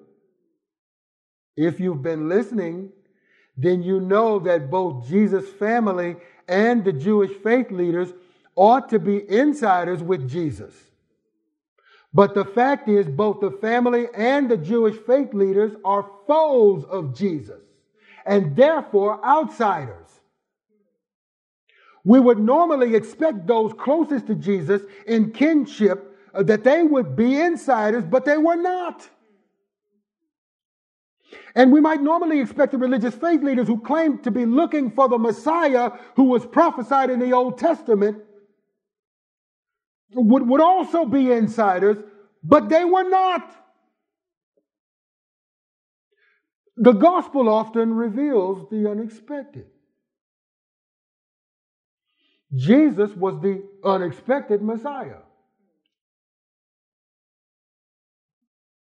[1.55, 2.91] If you've been listening,
[3.55, 6.15] then you know that both Jesus' family
[6.47, 8.11] and the Jewish faith leaders
[8.55, 10.73] ought to be insiders with Jesus.
[12.13, 17.15] But the fact is, both the family and the Jewish faith leaders are foes of
[17.15, 17.61] Jesus
[18.25, 20.07] and therefore outsiders.
[22.03, 27.39] We would normally expect those closest to Jesus in kinship uh, that they would be
[27.39, 29.09] insiders, but they were not.
[31.55, 35.07] And we might normally expect the religious faith leaders who claimed to be looking for
[35.07, 38.17] the Messiah who was prophesied in the Old Testament
[40.15, 41.97] would, would also be insiders,
[42.43, 43.53] but they were not.
[46.77, 49.65] The gospel often reveals the unexpected.
[52.55, 55.21] Jesus was the unexpected Messiah.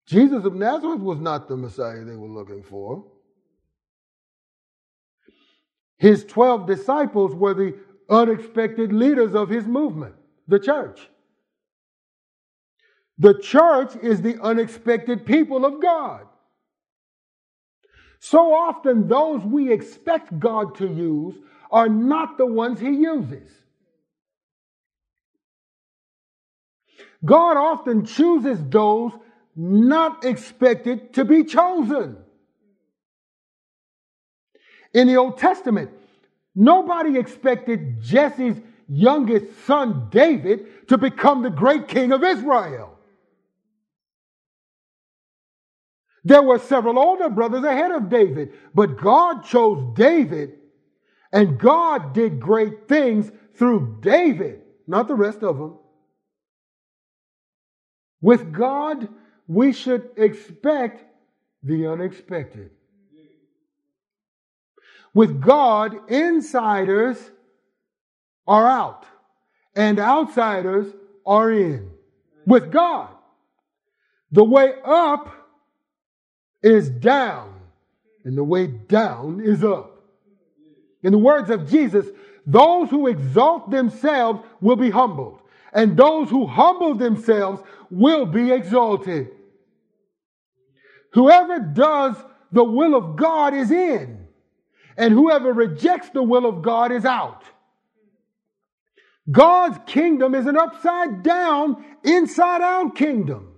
[0.08, 3.06] Jesus of Nazareth was not the Messiah they were looking for.
[5.98, 7.78] His 12 disciples were the
[8.10, 10.16] unexpected leaders of his movement,
[10.48, 11.08] the church.
[13.20, 16.26] The church is the unexpected people of God.
[18.20, 21.36] So often, those we expect God to use
[21.70, 23.50] are not the ones he uses.
[27.24, 29.12] God often chooses those
[29.56, 32.18] not expected to be chosen.
[34.94, 35.92] In the Old Testament,
[36.56, 38.56] nobody expected Jesse's
[38.88, 42.99] youngest son, David, to become the great king of Israel.
[46.30, 50.60] There were several older brothers ahead of David, but God chose David,
[51.34, 55.80] and God did great things through David, not the rest of them.
[58.22, 59.10] With God,
[59.48, 61.04] we should expect
[61.64, 62.70] the unexpected.
[65.16, 67.18] With God, insiders
[68.46, 69.08] are out
[69.76, 70.94] and outsiders
[71.26, 71.90] are in.
[72.46, 73.10] With God,
[74.32, 75.34] the way up
[76.62, 77.54] is down
[78.24, 80.04] and the way down is up.
[81.04, 82.06] In the words of Jesus,
[82.46, 85.40] those who exalt themselves will be humbled,
[85.72, 89.30] and those who humble themselves will be exalted.
[91.14, 92.16] Whoever does
[92.52, 94.28] the will of God is in,
[94.98, 97.44] and whoever rejects the will of God is out.
[99.32, 103.49] God's kingdom is an upside down, inside out kingdom.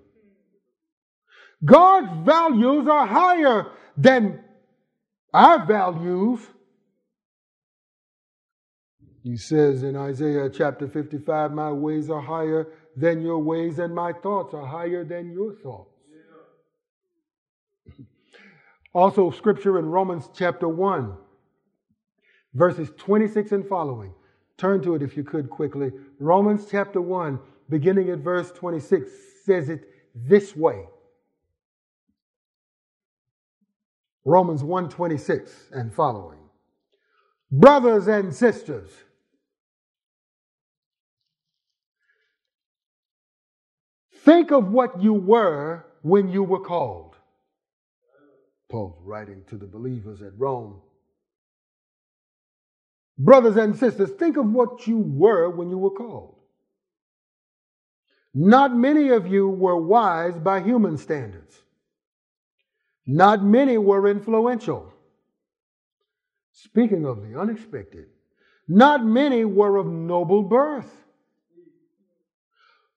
[1.63, 4.39] God's values are higher than
[5.33, 6.39] our values.
[9.23, 14.11] He says in Isaiah chapter 55, My ways are higher than your ways, and my
[14.13, 15.89] thoughts are higher than your thoughts.
[18.93, 21.15] Also, scripture in Romans chapter 1,
[22.53, 24.13] verses 26 and following.
[24.57, 25.91] Turn to it if you could quickly.
[26.19, 27.39] Romans chapter 1,
[27.69, 29.09] beginning at verse 26,
[29.45, 30.83] says it this way.
[34.25, 36.39] Romans 1:26 and following.
[37.51, 38.89] Brothers and sisters,
[44.23, 47.15] think of what you were when you were called.
[48.69, 50.81] Paul writing to the believers at Rome.
[53.17, 56.37] Brothers and sisters, think of what you were when you were called.
[58.33, 61.60] Not many of you were wise by human standards.
[63.05, 64.93] Not many were influential.
[66.51, 68.07] Speaking of the unexpected,
[68.67, 70.91] not many were of noble birth.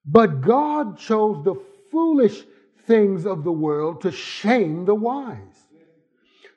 [0.05, 1.55] But God chose the
[1.91, 2.45] foolish
[2.87, 5.67] things of the world to shame the wise.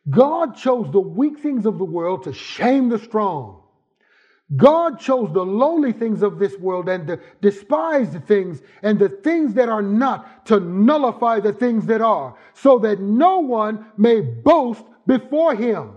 [0.09, 3.63] God chose the weak things of the world to shame the strong.
[4.55, 9.53] God chose the lowly things of this world and the despised things and the things
[9.55, 14.83] that are not to nullify the things that are, so that no one may boast
[15.05, 15.95] before him.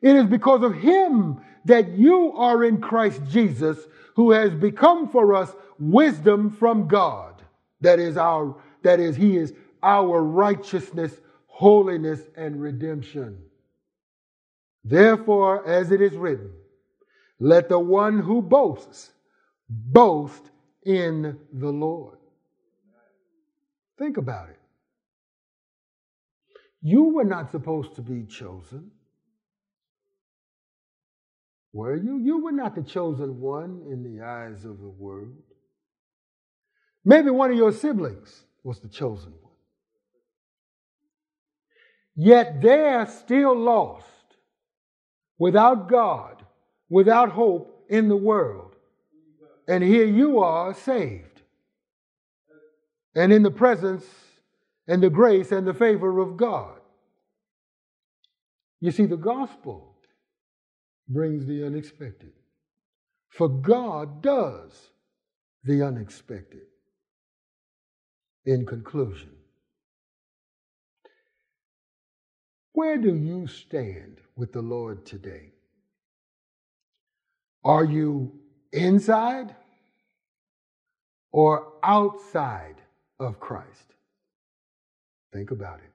[0.00, 3.78] It is because of him that you are in Christ Jesus,
[4.16, 7.42] who has become for us wisdom from God.
[7.82, 9.52] That is our, that is, he is
[9.82, 11.12] our righteousness,
[11.46, 13.38] holiness, and redemption.
[14.82, 16.50] Therefore, as it is written,
[17.40, 19.10] let the one who boasts
[19.68, 20.50] boast
[20.84, 22.18] in the Lord.
[23.98, 24.58] Think about it.
[26.82, 28.90] You were not supposed to be chosen.
[31.72, 32.18] Were you?
[32.18, 35.34] You were not the chosen one in the eyes of the world.
[37.04, 39.52] Maybe one of your siblings was the chosen one.
[42.16, 44.06] Yet they're still lost
[45.38, 46.39] without God
[46.90, 48.74] without hope in the world.
[49.66, 51.42] And here you are saved.
[53.14, 54.04] And in the presence
[54.86, 56.78] and the grace and the favor of God.
[58.80, 59.96] You see, the gospel
[61.08, 62.32] brings the unexpected.
[63.28, 64.90] For God does
[65.64, 66.62] the unexpected.
[68.46, 69.30] In conclusion,
[72.72, 75.52] where do you stand with the Lord today?
[77.64, 78.32] Are you
[78.72, 79.54] inside
[81.32, 82.76] or outside
[83.18, 83.94] of Christ?
[85.32, 85.92] Think about it.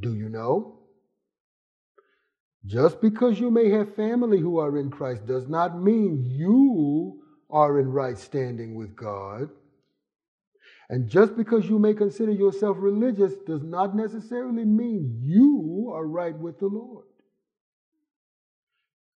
[0.00, 0.78] Do you know?
[2.66, 7.80] Just because you may have family who are in Christ does not mean you are
[7.80, 9.48] in right standing with God.
[10.90, 16.36] And just because you may consider yourself religious does not necessarily mean you are right
[16.36, 17.07] with the Lord.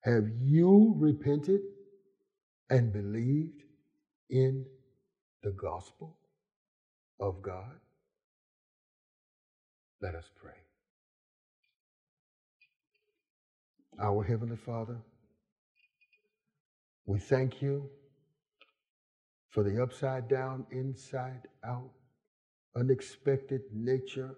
[0.03, 1.61] Have you repented
[2.70, 3.62] and believed
[4.30, 4.64] in
[5.42, 6.16] the gospel
[7.20, 7.76] of God?
[10.01, 10.53] Let us pray.
[14.03, 14.96] Our Heavenly Father,
[17.05, 17.90] we thank you
[19.51, 21.90] for the upside down, inside out,
[22.76, 24.34] unexpected nature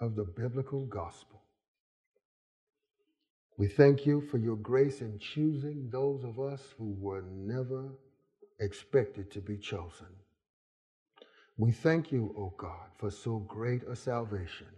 [0.00, 1.37] of the biblical gospel.
[3.58, 7.90] We thank you for your grace in choosing those of us who were never
[8.60, 10.06] expected to be chosen.
[11.56, 14.68] We thank you, O God, for so great a salvation.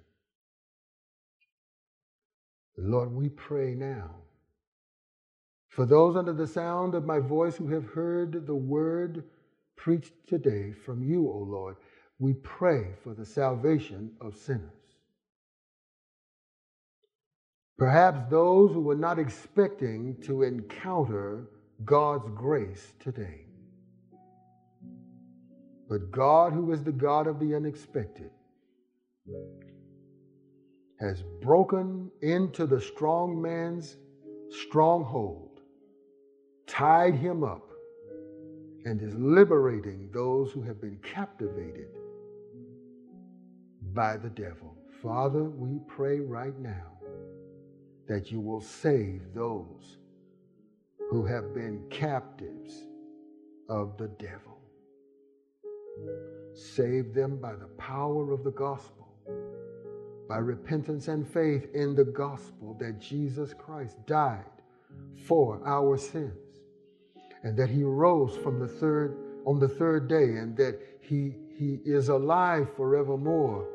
[2.79, 4.15] Lord, we pray now
[5.69, 9.25] for those under the sound of my voice who have heard the word
[9.77, 11.77] preached today from you, O Lord,
[12.19, 14.80] we pray for the salvation of sinners.
[17.81, 21.49] Perhaps those who were not expecting to encounter
[21.83, 23.47] God's grace today.
[25.89, 28.33] But God, who is the God of the unexpected,
[31.01, 33.97] has broken into the strong man's
[34.51, 35.63] stronghold,
[36.67, 37.67] tied him up,
[38.85, 41.89] and is liberating those who have been captivated
[43.95, 44.77] by the devil.
[45.03, 47.00] Father, we pray right now
[48.11, 49.99] that you will save those
[51.11, 52.89] who have been captives
[53.69, 54.59] of the devil.
[56.53, 59.07] Save them by the power of the gospel,
[60.29, 64.45] by repentance and faith in the gospel that Jesus Christ died
[65.25, 66.33] for our sins
[67.45, 71.79] and that he rose from the third on the third day and that he he
[71.85, 73.69] is alive forevermore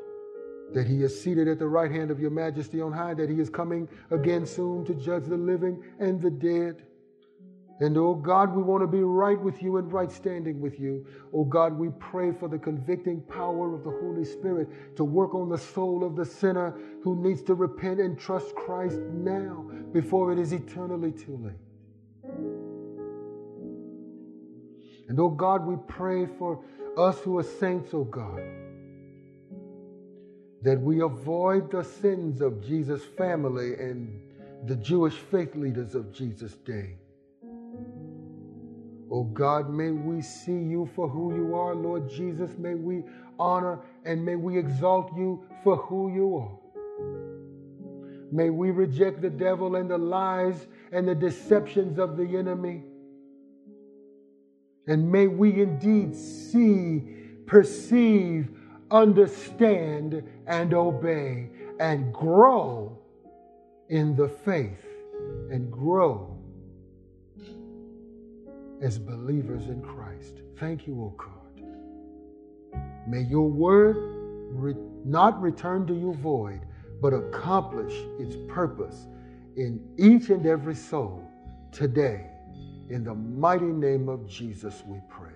[0.74, 3.40] that he is seated at the right hand of your majesty on high that he
[3.40, 6.82] is coming again soon to judge the living and the dead
[7.78, 11.06] and oh God, we want to be right with you and right standing with you.
[11.34, 15.50] Oh God, we pray for the convicting power of the Holy Spirit to work on
[15.50, 20.38] the soul of the sinner who needs to repent and trust Christ now before it
[20.38, 22.32] is eternally too late.
[25.08, 26.64] And oh God, we pray for
[26.96, 28.40] us who are saints, oh God,
[30.66, 34.20] that we avoid the sins of Jesus' family and
[34.66, 36.96] the Jewish faith leaders of Jesus' day.
[39.08, 42.50] Oh God, may we see you for who you are, Lord Jesus.
[42.58, 43.04] May we
[43.38, 46.58] honor and may we exalt you for who you are.
[48.32, 52.82] May we reject the devil and the lies and the deceptions of the enemy.
[54.88, 57.04] And may we indeed see,
[57.46, 58.50] perceive,
[58.90, 61.48] understand, and obey,
[61.80, 62.98] and grow
[63.88, 64.84] in the faith,
[65.50, 66.36] and grow
[68.82, 70.42] as believers in Christ.
[70.58, 71.32] Thank you, O God.
[73.08, 73.96] May your word
[74.50, 74.74] re-
[75.04, 76.60] not return to you void,
[77.00, 79.06] but accomplish its purpose
[79.56, 81.22] in each and every soul
[81.72, 82.26] today.
[82.88, 85.32] In the mighty name of Jesus, we pray.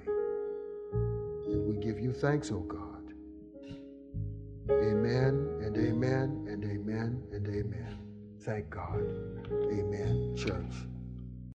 [0.93, 2.90] And we give you thanks, O God.
[4.71, 7.99] Amen and amen and amen and amen.
[8.43, 9.03] Thank God.
[9.53, 10.90] Amen, church.